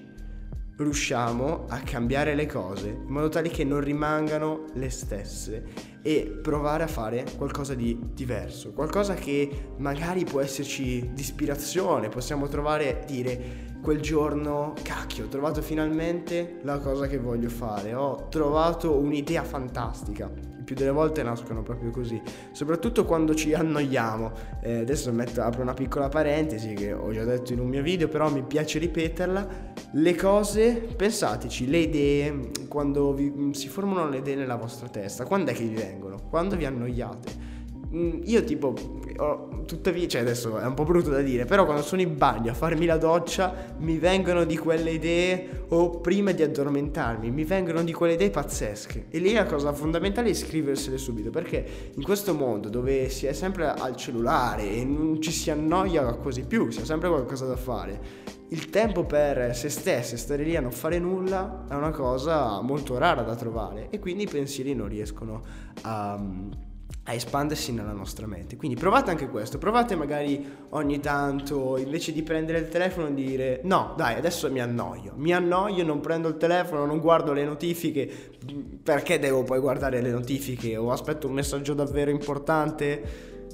riusciamo 0.76 1.64
a 1.70 1.78
cambiare 1.78 2.34
le 2.34 2.44
cose 2.44 2.88
in 2.88 3.06
modo 3.08 3.30
tale 3.30 3.48
che 3.48 3.64
non 3.64 3.80
rimangano 3.80 4.64
le 4.74 4.90
stesse 4.90 5.64
e 6.02 6.38
provare 6.42 6.82
a 6.82 6.86
fare 6.86 7.24
qualcosa 7.38 7.72
di 7.72 7.98
diverso, 8.12 8.72
qualcosa 8.72 9.14
che 9.14 9.70
magari 9.78 10.24
può 10.24 10.42
esserci 10.42 11.12
di 11.14 11.20
ispirazione, 11.22 12.10
possiamo 12.10 12.46
trovare, 12.48 13.04
dire 13.06 13.72
quel 13.85 14.00
giorno, 14.00 14.73
cacchio, 14.83 15.26
ho 15.26 15.29
trovato 15.29 15.61
finalmente 15.61 16.57
la 16.62 16.79
cosa 16.79 17.07
che 17.07 17.19
voglio 17.19 17.50
fare, 17.50 17.93
ho 17.93 18.29
trovato 18.31 18.97
un'idea 18.97 19.45
fantastica. 19.45 20.53
Più 20.64 20.75
delle 20.75 20.91
volte 20.91 21.23
nascono 21.23 21.62
proprio 21.62 21.91
così, 21.91 22.19
soprattutto 22.53 23.05
quando 23.05 23.35
ci 23.35 23.53
annoiamo. 23.53 24.33
Eh, 24.62 24.79
adesso 24.79 25.12
metto, 25.12 25.43
apro 25.43 25.61
una 25.61 25.75
piccola 25.75 26.09
parentesi 26.09 26.73
che 26.73 26.95
ho 26.95 27.12
già 27.12 27.25
detto 27.25 27.53
in 27.53 27.61
un 27.61 27.69
mio 27.69 27.83
video, 27.83 28.09
però 28.09 28.31
mi 28.31 28.43
piace 28.43 28.79
ripeterla. 28.79 29.49
Le 29.93 30.14
cose, 30.14 30.73
pensateci, 30.97 31.69
le 31.69 31.79
idee, 31.79 32.50
quando 32.67 33.12
vi, 33.12 33.50
si 33.53 33.69
formano 33.69 34.09
le 34.09 34.17
idee 34.17 34.37
nella 34.37 34.57
vostra 34.57 34.88
testa, 34.88 35.26
quando 35.26 35.50
è 35.50 35.55
che 35.55 35.64
vi 35.64 35.75
vengono? 35.75 36.23
Quando 36.31 36.57
vi 36.57 36.64
annoiate 36.64 37.53
io 38.24 38.42
tipo, 38.42 38.74
tuttavia, 39.66 40.08
cioè 40.08 40.22
adesso 40.22 40.58
è 40.58 40.66
un 40.66 40.74
po' 40.74 40.84
brutto 40.84 41.10
da 41.10 41.20
dire, 41.20 41.44
però 41.44 41.64
quando 41.64 41.82
sono 41.82 42.02
in 42.02 42.16
bagno 42.16 42.50
a 42.50 42.54
farmi 42.54 42.86
la 42.86 42.96
doccia 42.96 43.74
mi 43.78 43.98
vengono 43.98 44.44
di 44.44 44.56
quelle 44.56 44.90
idee 44.90 45.64
o 45.68 46.00
prima 46.00 46.32
di 46.32 46.42
addormentarmi 46.42 47.30
mi 47.30 47.44
vengono 47.44 47.82
di 47.84 47.92
quelle 47.92 48.14
idee 48.14 48.30
pazzesche. 48.30 49.06
E 49.10 49.18
lì 49.18 49.32
la 49.32 49.46
cosa 49.46 49.72
fondamentale 49.72 50.30
è 50.30 50.34
scriversele 50.34 50.98
subito 50.98 51.30
perché 51.30 51.92
in 51.94 52.02
questo 52.02 52.34
mondo 52.34 52.68
dove 52.68 53.08
si 53.10 53.26
è 53.26 53.32
sempre 53.32 53.68
al 53.68 53.94
cellulare 53.94 54.68
e 54.68 54.84
non 54.84 55.20
ci 55.22 55.30
si 55.30 55.50
annoia 55.50 56.02
quasi 56.14 56.44
più, 56.44 56.70
si 56.70 56.80
ha 56.80 56.84
sempre 56.84 57.08
qualcosa 57.08 57.46
da 57.46 57.56
fare, 57.56 58.32
il 58.48 58.70
tempo 58.70 59.04
per 59.04 59.54
se 59.54 59.68
stessi, 59.68 60.16
stare 60.16 60.42
lì 60.42 60.56
a 60.56 60.60
non 60.60 60.72
fare 60.72 60.98
nulla 60.98 61.64
è 61.68 61.74
una 61.74 61.90
cosa 61.90 62.60
molto 62.60 62.98
rara 62.98 63.22
da 63.22 63.36
trovare. 63.36 63.88
E 63.90 63.98
quindi 64.00 64.24
i 64.24 64.28
pensieri 64.28 64.74
non 64.74 64.88
riescono 64.88 65.42
a 65.82 66.20
a 67.04 67.12
espandersi 67.12 67.73
nella 67.73 67.92
nostra 67.92 68.26
mente. 68.26 68.56
Quindi 68.56 68.78
provate 68.78 69.11
anche 69.11 69.28
questo, 69.28 69.58
provate 69.58 69.94
magari 69.94 70.44
ogni 70.70 71.00
tanto 71.00 71.76
invece 71.76 72.12
di 72.12 72.23
prendere 72.23 72.58
il 72.58 72.68
telefono 72.68 73.11
dire 73.11 73.61
no, 73.64 73.94
dai, 73.96 74.14
adesso 74.14 74.50
mi 74.50 74.61
annoio, 74.61 75.12
mi 75.16 75.32
annoio, 75.32 75.84
non 75.84 76.00
prendo 76.00 76.28
il 76.28 76.37
telefono, 76.37 76.87
non 76.87 77.00
guardo 77.00 77.32
le 77.32 77.44
notifiche, 77.44 78.11
perché 78.82 79.18
devo 79.18 79.42
poi 79.42 79.61
guardare 79.61 80.00
le 80.00 80.11
notifiche 80.11 80.76
o 80.76 80.90
aspetto 80.90 81.26
un 81.26 81.34
messaggio 81.34 81.75
davvero 81.75 82.11
importante? 82.11 83.02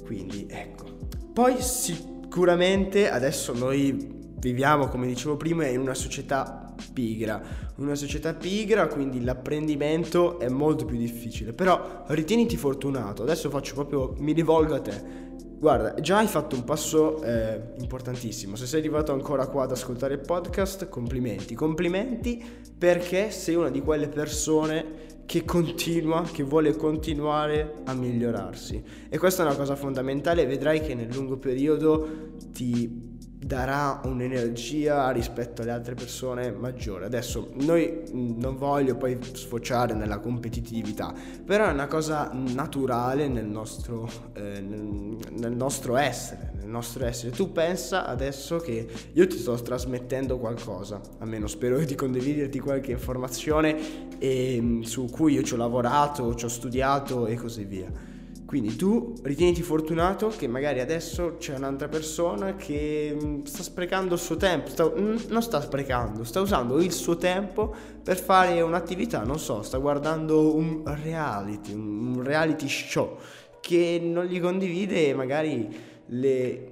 Quindi 0.05 0.47
ecco. 0.49 0.85
Poi 1.33 1.61
sicuramente 1.61 3.09
adesso 3.09 3.53
noi 3.53 4.19
viviamo, 4.39 4.87
come 4.87 5.07
dicevo 5.07 5.35
prima, 5.35 5.67
in 5.67 5.79
una 5.79 5.93
società 5.93 6.60
pigra. 6.93 7.41
Una 7.77 7.95
società 7.95 8.33
pigra, 8.33 8.87
quindi 8.87 9.23
l'apprendimento 9.23 10.39
è 10.39 10.49
molto 10.49 10.85
più 10.85 10.97
difficile. 10.97 11.53
Però 11.53 12.03
ritieniti 12.07 12.57
fortunato. 12.57 13.23
Adesso 13.23 13.49
faccio 13.49 13.73
proprio, 13.73 14.13
mi 14.17 14.33
rivolgo 14.33 14.75
a 14.75 14.81
te. 14.81 15.19
Guarda, 15.61 15.93
già 16.01 16.17
hai 16.17 16.27
fatto 16.27 16.55
un 16.55 16.63
passo 16.63 17.21
eh, 17.21 17.73
importantissimo. 17.79 18.55
Se 18.55 18.65
sei 18.65 18.79
arrivato 18.79 19.13
ancora 19.13 19.45
qua 19.45 19.65
ad 19.65 19.71
ascoltare 19.71 20.15
il 20.15 20.21
podcast, 20.21 20.89
complimenti. 20.89 21.53
Complimenti 21.53 22.43
perché 22.75 23.29
sei 23.29 23.53
una 23.53 23.69
di 23.69 23.79
quelle 23.81 24.07
persone 24.07 25.09
che 25.27 25.45
continua, 25.45 26.23
che 26.23 26.41
vuole 26.41 26.75
continuare 26.75 27.75
a 27.85 27.93
migliorarsi. 27.93 28.83
E 29.07 29.17
questa 29.19 29.43
è 29.43 29.45
una 29.45 29.55
cosa 29.55 29.75
fondamentale. 29.75 30.47
Vedrai 30.47 30.81
che 30.81 30.95
nel 30.95 31.13
lungo 31.13 31.37
periodo 31.37 32.07
ti 32.51 33.10
darà 33.51 33.99
un'energia 34.05 35.09
rispetto 35.11 35.61
alle 35.61 35.71
altre 35.71 35.93
persone 35.93 36.51
maggiore. 36.51 37.03
Adesso 37.03 37.49
noi 37.55 38.03
non 38.13 38.55
voglio 38.55 38.95
poi 38.95 39.17
sfociare 39.33 39.93
nella 39.93 40.19
competitività, 40.19 41.13
però 41.45 41.67
è 41.67 41.71
una 41.73 41.87
cosa 41.87 42.31
naturale 42.33 43.27
nel 43.27 43.47
nostro, 43.47 44.09
eh, 44.31 44.61
nel, 44.61 45.51
nostro 45.51 45.97
essere, 45.97 46.53
nel 46.59 46.69
nostro 46.69 47.05
essere. 47.05 47.31
Tu 47.31 47.51
pensa 47.51 48.05
adesso 48.05 48.55
che 48.59 48.87
io 49.11 49.27
ti 49.27 49.37
sto 49.37 49.53
trasmettendo 49.55 50.39
qualcosa, 50.39 51.01
almeno 51.19 51.47
spero 51.47 51.77
di 51.79 51.95
condividerti 51.95 52.57
qualche 52.59 52.91
informazione 52.91 54.17
eh, 54.17 54.79
su 54.83 55.09
cui 55.11 55.33
io 55.33 55.43
ci 55.43 55.55
ho 55.55 55.57
lavorato, 55.57 56.35
ci 56.35 56.45
ho 56.45 56.49
studiato 56.49 57.25
e 57.25 57.35
così 57.35 57.65
via. 57.65 58.10
Quindi 58.51 58.75
tu 58.75 59.13
ritieniti 59.23 59.61
fortunato 59.61 60.27
che 60.27 60.45
magari 60.45 60.81
adesso 60.81 61.37
c'è 61.37 61.55
un'altra 61.55 61.87
persona 61.87 62.57
che 62.57 63.15
mm, 63.17 63.43
sta 63.43 63.63
sprecando 63.63 64.15
il 64.15 64.19
suo 64.19 64.35
tempo, 64.35 64.69
sta, 64.69 64.91
mm, 64.93 65.15
non 65.29 65.41
sta 65.41 65.61
sprecando, 65.61 66.25
sta 66.25 66.41
usando 66.41 66.81
il 66.81 66.91
suo 66.91 67.15
tempo 67.15 67.73
per 68.03 68.17
fare 68.17 68.59
un'attività, 68.59 69.23
non 69.23 69.39
so, 69.39 69.61
sta 69.61 69.77
guardando 69.77 70.53
un 70.53 70.83
reality, 71.01 71.71
un 71.71 72.21
reality 72.21 72.67
show 72.67 73.17
che 73.61 74.01
non 74.03 74.25
gli 74.25 74.41
condivide 74.41 75.13
magari 75.13 75.73
le, 76.07 76.71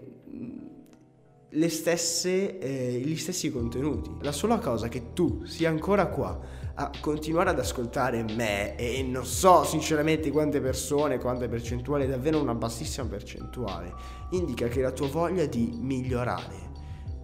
le 1.52 1.70
stesse, 1.70 2.60
eh, 2.60 3.02
gli 3.04 3.16
stessi 3.18 3.52
contenuti. 3.52 4.12
La 4.22 4.32
sola 4.32 4.60
cosa 4.60 4.88
che 4.88 5.14
tu 5.14 5.46
sia 5.46 5.70
ancora 5.70 6.08
qua 6.08 6.40
a 6.76 6.92
continuare 7.02 7.50
ad 7.50 7.60
ascoltare 7.60 8.24
me 8.24 8.78
e 8.78 9.04
non 9.04 9.26
so 9.26 9.64
sinceramente 9.64 10.32
quante 10.32 10.62
persone, 10.62 11.18
quante 11.18 11.50
percentuali, 11.50 12.08
davvero 12.08 12.42
una 12.42 12.56
bassissima 12.56 13.08
percentuale, 13.08 13.94
indica 14.32 14.68
che 14.68 14.82
la 14.82 14.92
tua 14.92 15.08
voglia 15.08 15.46
di 15.46 15.72
migliorare 15.74 16.68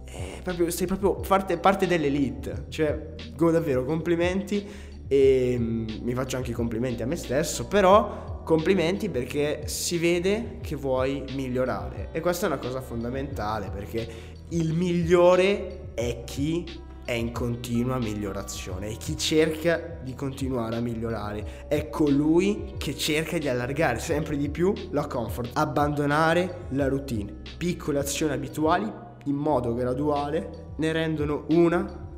è 0.04 0.40
proprio, 0.42 0.70
sei 0.70 0.86
proprio 0.86 1.14
parte, 1.14 1.58
parte 1.58 1.86
dell'elite, 1.86 2.66
cioè 2.68 3.14
davvero 3.36 3.84
complimenti 3.84 4.66
e 5.08 5.56
mm, 5.58 5.86
mi 6.02 6.14
faccio 6.14 6.36
anche 6.36 6.50
i 6.50 6.54
complimenti 6.54 7.02
a 7.02 7.06
me 7.06 7.16
stesso, 7.16 7.66
però 7.66 8.35
complimenti 8.46 9.08
perché 9.08 9.62
si 9.66 9.98
vede 9.98 10.58
che 10.62 10.76
vuoi 10.76 11.24
migliorare 11.32 12.10
e 12.12 12.20
questa 12.20 12.46
è 12.46 12.48
una 12.48 12.60
cosa 12.60 12.80
fondamentale 12.80 13.70
perché 13.70 14.08
il 14.50 14.72
migliore 14.72 15.90
è 15.94 16.22
chi 16.24 16.64
è 17.04 17.10
in 17.10 17.32
continua 17.32 17.98
migliorazione 17.98 18.90
e 18.90 18.96
chi 18.98 19.16
cerca 19.16 19.98
di 20.00 20.14
continuare 20.14 20.76
a 20.76 20.80
migliorare 20.80 21.66
è 21.66 21.88
colui 21.88 22.74
che 22.78 22.96
cerca 22.96 23.36
di 23.36 23.48
allargare 23.48 23.98
sempre 23.98 24.36
di 24.36 24.48
più 24.48 24.72
la 24.90 25.08
comfort, 25.08 25.50
abbandonare 25.54 26.66
la 26.70 26.86
routine. 26.86 27.40
Piccole 27.58 27.98
azioni 27.98 28.32
abituali 28.32 28.88
in 29.24 29.34
modo 29.34 29.74
graduale 29.74 30.74
ne 30.76 30.92
rendono 30.92 31.46
una 31.50 32.10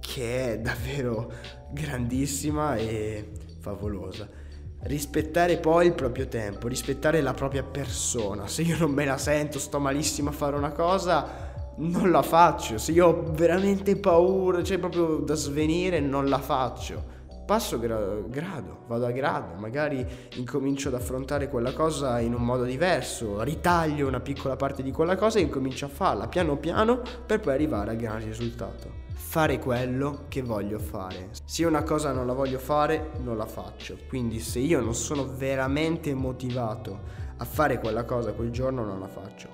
che 0.00 0.52
è 0.52 0.58
davvero 0.58 1.32
grandissima 1.72 2.74
e 2.74 3.30
favolosa. 3.60 4.39
Rispettare 4.82 5.58
poi 5.58 5.86
il 5.86 5.92
proprio 5.92 6.26
tempo, 6.26 6.66
rispettare 6.66 7.20
la 7.20 7.34
propria 7.34 7.62
persona. 7.62 8.46
Se 8.46 8.62
io 8.62 8.78
non 8.78 8.90
me 8.90 9.04
la 9.04 9.18
sento, 9.18 9.58
sto 9.58 9.78
malissimo 9.78 10.30
a 10.30 10.32
fare 10.32 10.56
una 10.56 10.72
cosa, 10.72 11.50
non 11.76 12.10
la 12.10 12.22
faccio. 12.22 12.78
Se 12.78 12.92
io 12.92 13.06
ho 13.06 13.30
veramente 13.32 13.96
paura, 13.96 14.62
cioè 14.62 14.78
proprio 14.78 15.16
da 15.16 15.34
svenire, 15.34 16.00
non 16.00 16.28
la 16.28 16.38
faccio. 16.38 17.18
Passo 17.44 17.78
gra- 17.78 18.22
grado, 18.26 18.84
vado 18.86 19.04
a 19.04 19.10
grado, 19.10 19.58
magari 19.58 20.06
incomincio 20.36 20.88
ad 20.88 20.94
affrontare 20.94 21.48
quella 21.48 21.72
cosa 21.72 22.20
in 22.20 22.32
un 22.32 22.42
modo 22.42 22.62
diverso, 22.62 23.42
ritaglio 23.42 24.06
una 24.06 24.20
piccola 24.20 24.56
parte 24.56 24.82
di 24.82 24.92
quella 24.92 25.16
cosa 25.16 25.40
e 25.40 25.42
incomincio 25.42 25.84
a 25.84 25.88
farla 25.88 26.28
piano 26.28 26.56
piano 26.56 27.02
per 27.26 27.40
poi 27.40 27.52
arrivare 27.52 27.90
al 27.90 27.96
gran 27.96 28.24
risultato. 28.24 29.09
Fare 29.20 29.60
quello 29.60 30.24
che 30.26 30.42
voglio 30.42 30.80
fare. 30.80 31.28
Se 31.44 31.64
una 31.64 31.84
cosa 31.84 32.10
non 32.10 32.26
la 32.26 32.32
voglio 32.32 32.58
fare, 32.58 33.12
non 33.22 33.36
la 33.36 33.46
faccio. 33.46 33.96
Quindi 34.08 34.40
se 34.40 34.58
io 34.58 34.80
non 34.80 34.94
sono 34.94 35.24
veramente 35.24 36.12
motivato 36.14 36.98
a 37.36 37.44
fare 37.44 37.78
quella 37.78 38.04
cosa 38.04 38.32
quel 38.32 38.50
giorno, 38.50 38.84
non 38.84 38.98
la 38.98 39.06
faccio. 39.06 39.48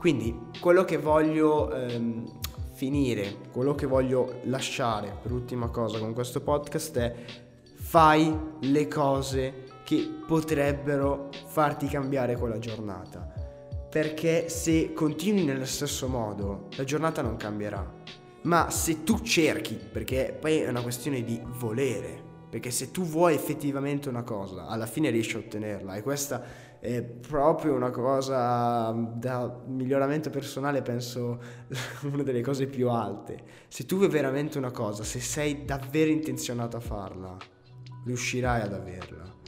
Quindi 0.00 0.48
quello 0.58 0.84
che 0.84 0.98
voglio 0.98 1.72
ehm, 1.72 2.40
finire, 2.72 3.36
quello 3.52 3.76
che 3.76 3.86
voglio 3.86 4.40
lasciare 4.44 5.16
per 5.22 5.30
ultima 5.30 5.68
cosa 5.68 6.00
con 6.00 6.12
questo 6.12 6.40
podcast 6.40 6.98
è 6.98 7.14
fai 7.76 8.36
le 8.62 8.88
cose 8.88 9.64
che 9.84 10.08
potrebbero 10.26 11.28
farti 11.46 11.86
cambiare 11.86 12.36
quella 12.36 12.58
giornata. 12.58 13.32
Perché 13.88 14.48
se 14.48 14.92
continui 14.92 15.44
nello 15.44 15.66
stesso 15.66 16.08
modo, 16.08 16.66
la 16.76 16.84
giornata 16.84 17.22
non 17.22 17.36
cambierà. 17.36 18.18
Ma 18.42 18.70
se 18.70 19.02
tu 19.04 19.20
cerchi, 19.20 19.74
perché 19.74 20.36
poi 20.38 20.58
è 20.58 20.68
una 20.68 20.82
questione 20.82 21.22
di 21.22 21.40
volere, 21.44 22.28
perché 22.48 22.70
se 22.70 22.90
tu 22.90 23.02
vuoi 23.02 23.34
effettivamente 23.34 24.08
una 24.08 24.22
cosa, 24.22 24.66
alla 24.66 24.86
fine 24.86 25.10
riesci 25.10 25.36
a 25.36 25.40
ottenerla 25.40 25.94
e 25.94 26.02
questa 26.02 26.68
è 26.80 27.02
proprio 27.02 27.74
una 27.74 27.90
cosa 27.90 28.90
da 28.92 29.62
miglioramento 29.66 30.30
personale, 30.30 30.80
penso 30.80 31.38
una 32.10 32.22
delle 32.22 32.40
cose 32.40 32.66
più 32.66 32.88
alte. 32.88 33.42
Se 33.68 33.84
tu 33.84 33.96
vuoi 33.96 34.08
veramente 34.08 34.56
una 34.56 34.70
cosa, 34.70 35.04
se 35.04 35.20
sei 35.20 35.64
davvero 35.66 36.10
intenzionato 36.10 36.78
a 36.78 36.80
farla, 36.80 37.36
riuscirai 38.06 38.62
ad 38.62 38.72
averla. 38.72 39.38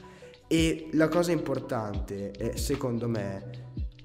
E 0.46 0.90
la 0.92 1.08
cosa 1.08 1.32
importante 1.32 2.56
secondo 2.58 3.08
me, 3.08 3.61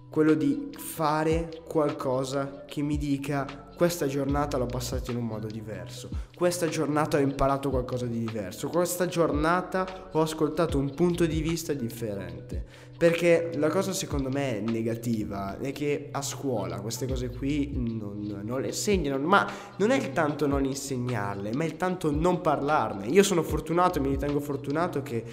quello 0.10 0.34
di 0.34 0.70
fare 0.78 1.62
qualcosa 1.68 2.64
che 2.66 2.82
mi 2.82 2.98
dica 2.98 3.66
questa 3.78 4.08
giornata 4.08 4.58
l'ho 4.58 4.66
passata 4.66 5.12
in 5.12 5.18
un 5.18 5.26
modo 5.26 5.46
diverso, 5.46 6.10
questa 6.36 6.68
giornata 6.68 7.18
ho 7.18 7.22
imparato 7.22 7.70
qualcosa 7.70 8.08
di 8.08 8.18
diverso, 8.18 8.70
questa 8.70 9.06
giornata 9.06 10.10
ho 10.12 10.20
ascoltato 10.20 10.80
un 10.80 10.96
punto 10.96 11.26
di 11.28 11.42
vista 11.42 11.74
differente. 11.74 12.86
Perché 12.98 13.52
la 13.58 13.70
cosa 13.70 13.94
secondo 13.94 14.32
me 14.32 14.60
negativa 14.60 15.60
è 15.60 15.72
che 15.72 16.10
a 16.12 16.24
scuola 16.24 16.80
queste 16.80 17.06
cose 17.06 17.30
qui 17.30 17.74
non, 17.76 18.42
non 18.44 18.60
le 18.60 18.70
insegnano, 18.70 19.24
ma 19.24 19.48
non 19.76 19.92
è 19.92 19.98
il 19.98 20.14
tanto 20.14 20.48
non 20.48 20.66
insegnarle, 20.66 21.54
ma 21.54 21.64
il 21.64 21.78
tanto 21.78 22.10
non 22.10 22.42
parlarne. 22.42 23.06
Io 23.06 23.22
sono 23.22 23.44
fortunato, 23.44 24.02
mi 24.02 24.10
ritengo 24.10 24.40
fortunato 24.40 25.04
che 25.04 25.24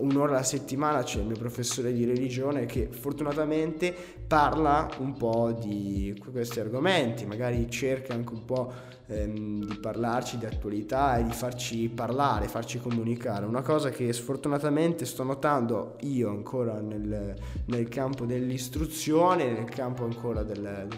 un'ora 0.00 0.32
alla 0.32 0.42
settimana 0.42 1.02
c'è 1.02 1.20
il 1.20 1.26
mio 1.26 1.36
professore 1.36 1.92
di 1.92 2.04
religione 2.04 2.66
che 2.66 2.88
fortunatamente 2.90 3.94
parla 4.26 4.88
un 4.98 5.14
po' 5.14 5.52
di 5.52 6.20
questi 6.32 6.60
argomenti, 6.60 7.26
magari 7.26 7.70
cerca 7.70 8.14
anche 8.14 8.32
un 8.32 8.44
po' 8.44 8.72
ehm, 9.10 9.64
di 9.64 9.76
parlarci 9.76 10.38
di 10.38 10.46
attualità 10.46 11.18
e 11.18 11.24
di 11.24 11.32
farci 11.32 11.88
parlare, 11.88 12.48
farci 12.48 12.78
comunicare. 12.78 13.44
Una 13.44 13.62
cosa 13.62 13.90
che 13.90 14.12
sfortunatamente 14.12 15.04
sto 15.04 15.24
notando 15.24 15.96
io 16.00 16.30
ancora 16.30 16.80
nel, 16.80 17.34
nel 17.66 17.88
campo 17.88 18.24
dell'istruzione, 18.24 19.52
nel 19.52 19.68
campo 19.68 20.04
ancora 20.04 20.42
del, 20.42 20.88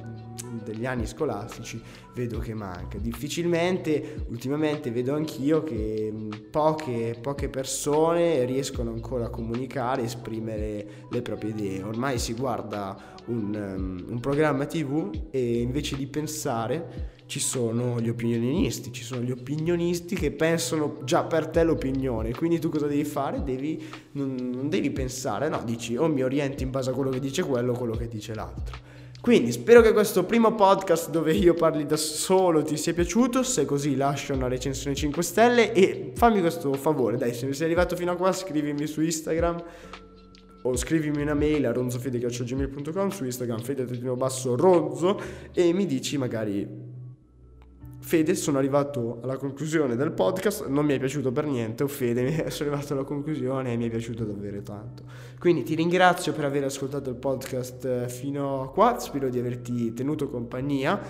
degli 0.62 0.87
anni 0.87 1.07
scolastici, 1.07 1.83
vedo 2.14 2.38
che 2.38 2.55
manca. 2.55 2.98
Difficilmente, 2.98 4.25
ultimamente 4.29 4.90
vedo 4.90 5.14
anch'io 5.14 5.62
che 5.62 6.12
poche, 6.51 7.16
poche 7.20 7.48
persone 7.48 8.44
riescono 8.44 8.90
ancora 8.90 9.27
a 9.27 9.31
comunicare, 9.31 10.03
esprimere 10.03 10.87
le 11.11 11.22
proprie 11.22 11.51
idee. 11.51 11.83
Ormai 11.83 12.18
si 12.18 12.35
guarda 12.35 13.11
un, 13.26 13.54
um, 13.54 14.04
un 14.12 14.20
programma 14.20 14.66
tv 14.66 15.11
e 15.30 15.61
invece 15.61 15.96
di 15.96 16.06
pensare 16.06 17.20
ci 17.26 17.40
sono 17.40 17.98
gli 18.00 18.08
opinionisti, 18.08 18.92
ci 18.92 19.02
sono 19.02 19.22
gli 19.22 19.30
opinionisti 19.30 20.14
che 20.14 20.32
pensano 20.32 20.98
già 21.04 21.22
per 21.24 21.46
te 21.48 21.62
l'opinione, 21.62 22.35
quindi 22.35 22.58
tu 22.58 22.68
cosa 22.68 22.87
devi 22.87 23.04
fare? 23.04 23.42
Devi, 23.42 23.82
non, 24.12 24.35
non 24.35 24.68
devi 24.68 24.90
pensare, 24.90 25.48
no, 25.48 25.62
dici 25.64 25.96
o 25.96 26.08
mi 26.08 26.22
orienti 26.22 26.62
in 26.62 26.70
base 26.70 26.90
a 26.90 26.92
quello 26.92 27.11
che 27.11 27.20
dice 27.20 27.42
quello 27.42 27.72
o 27.72 27.78
quello 27.78 27.96
che 27.96 28.08
dice 28.08 28.35
l'altro. 28.35 28.76
Quindi 29.22 29.52
spero 29.52 29.82
che 29.82 29.92
questo 29.92 30.24
primo 30.24 30.54
podcast 30.54 31.08
dove 31.08 31.32
io 31.32 31.54
parli 31.54 31.87
da 31.87 31.96
solo 31.96 32.62
ti 32.62 32.76
sia 32.76 32.92
piaciuto, 32.92 33.44
se 33.44 33.64
così 33.64 33.94
lascia 33.94 34.35
una 34.35 34.48
recensione 34.48 34.96
5 34.96 35.22
stelle 35.22 35.72
e 35.72 36.11
fammi 36.14 36.40
questo 36.40 36.72
favore, 36.74 37.16
dai, 37.16 37.32
se 37.32 37.50
sei 37.52 37.66
arrivato 37.66 37.94
fino 37.94 38.11
a 38.11 38.16
qua 38.16 38.32
scrivimi 38.32 38.87
su 38.87 39.00
Instagram 39.00 39.62
o 40.62 40.77
scrivimi 40.77 41.22
una 41.22 41.35
mail 41.35 41.66
a 41.66 41.72
ronzofede.gmail.com 41.72 43.09
su 43.09 43.25
Instagram 43.25 43.61
fede-basso 43.61 44.57
ronzo 44.57 45.20
e 45.53 45.72
mi 45.72 45.87
dici 45.87 46.16
magari 46.18 46.90
Fede, 48.03 48.35
sono 48.35 48.59
arrivato 48.59 49.20
alla 49.22 49.37
conclusione 49.37 49.94
del 49.94 50.11
podcast, 50.11 50.66
non 50.66 50.85
mi 50.85 50.92
è 50.92 50.98
piaciuto 50.98 51.31
per 51.31 51.46
niente, 51.46 51.85
o 51.85 51.87
Fede, 51.87 52.51
sono 52.51 52.70
arrivato 52.70 52.94
alla 52.94 53.05
conclusione 53.05 53.72
e 53.72 53.77
mi 53.77 53.87
è 53.87 53.90
piaciuto 53.90 54.25
davvero 54.25 54.61
tanto. 54.62 55.05
Quindi 55.38 55.62
ti 55.62 55.77
ringrazio 55.77 56.33
per 56.33 56.44
aver 56.44 56.64
ascoltato 56.64 57.11
il 57.11 57.16
podcast 57.16 57.85
eh, 57.85 58.09
fino 58.09 58.62
a 58.62 58.70
qua, 58.70 58.98
spero 58.98 59.29
di 59.29 59.38
averti 59.38 59.94
tenuto 59.94 60.29
compagnia 60.29 61.01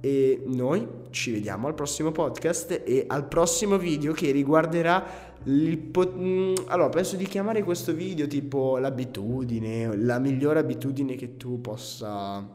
e 0.00 0.42
noi 0.46 0.86
ci 1.10 1.32
vediamo 1.32 1.66
al 1.66 1.74
prossimo 1.74 2.12
podcast 2.12 2.82
e 2.84 3.04
al 3.06 3.26
prossimo 3.26 3.78
video 3.78 4.12
che 4.12 4.30
riguarderà 4.30 5.34
il 5.44 5.78
po- 5.78 6.12
mm, 6.12 6.54
allora 6.66 6.88
penso 6.88 7.16
di 7.16 7.26
chiamare 7.26 7.62
questo 7.62 7.92
video 7.92 8.26
tipo 8.26 8.78
l'abitudine, 8.78 9.96
la 9.96 10.18
migliore 10.18 10.58
abitudine 10.58 11.14
che 11.14 11.36
tu 11.36 11.60
possa 11.60 12.46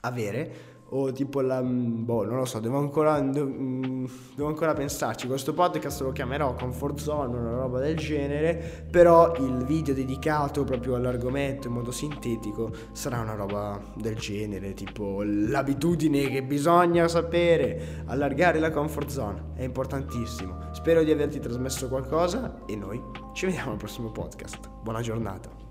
avere 0.00 0.73
o 0.96 1.12
tipo 1.12 1.40
la... 1.40 1.60
Mm, 1.60 2.04
boh, 2.04 2.24
non 2.24 2.36
lo 2.36 2.44
so, 2.44 2.60
devo 2.60 2.78
ancora, 2.78 3.20
mm, 3.20 4.04
devo 4.36 4.48
ancora 4.48 4.72
pensarci. 4.74 5.26
Questo 5.26 5.52
podcast 5.52 6.02
lo 6.02 6.12
chiamerò 6.12 6.54
Comfort 6.54 6.98
Zone, 6.98 7.36
una 7.36 7.56
roba 7.56 7.80
del 7.80 7.96
genere, 7.96 8.86
però 8.90 9.34
il 9.36 9.64
video 9.64 9.92
dedicato 9.92 10.62
proprio 10.64 10.94
all'argomento 10.94 11.66
in 11.66 11.74
modo 11.74 11.90
sintetico 11.90 12.70
sarà 12.92 13.20
una 13.20 13.34
roba 13.34 13.80
del 13.96 14.14
genere, 14.16 14.74
tipo 14.74 15.22
l'abitudine 15.24 16.28
che 16.28 16.42
bisogna 16.42 17.08
sapere, 17.08 18.04
allargare 18.06 18.60
la 18.60 18.70
comfort 18.70 19.08
zone, 19.08 19.52
è 19.54 19.64
importantissimo. 19.64 20.68
Spero 20.72 21.02
di 21.02 21.10
averti 21.10 21.40
trasmesso 21.40 21.88
qualcosa 21.88 22.60
e 22.66 22.76
noi 22.76 23.02
ci 23.32 23.46
vediamo 23.46 23.72
al 23.72 23.78
prossimo 23.78 24.10
podcast. 24.10 24.70
Buona 24.82 25.00
giornata. 25.00 25.63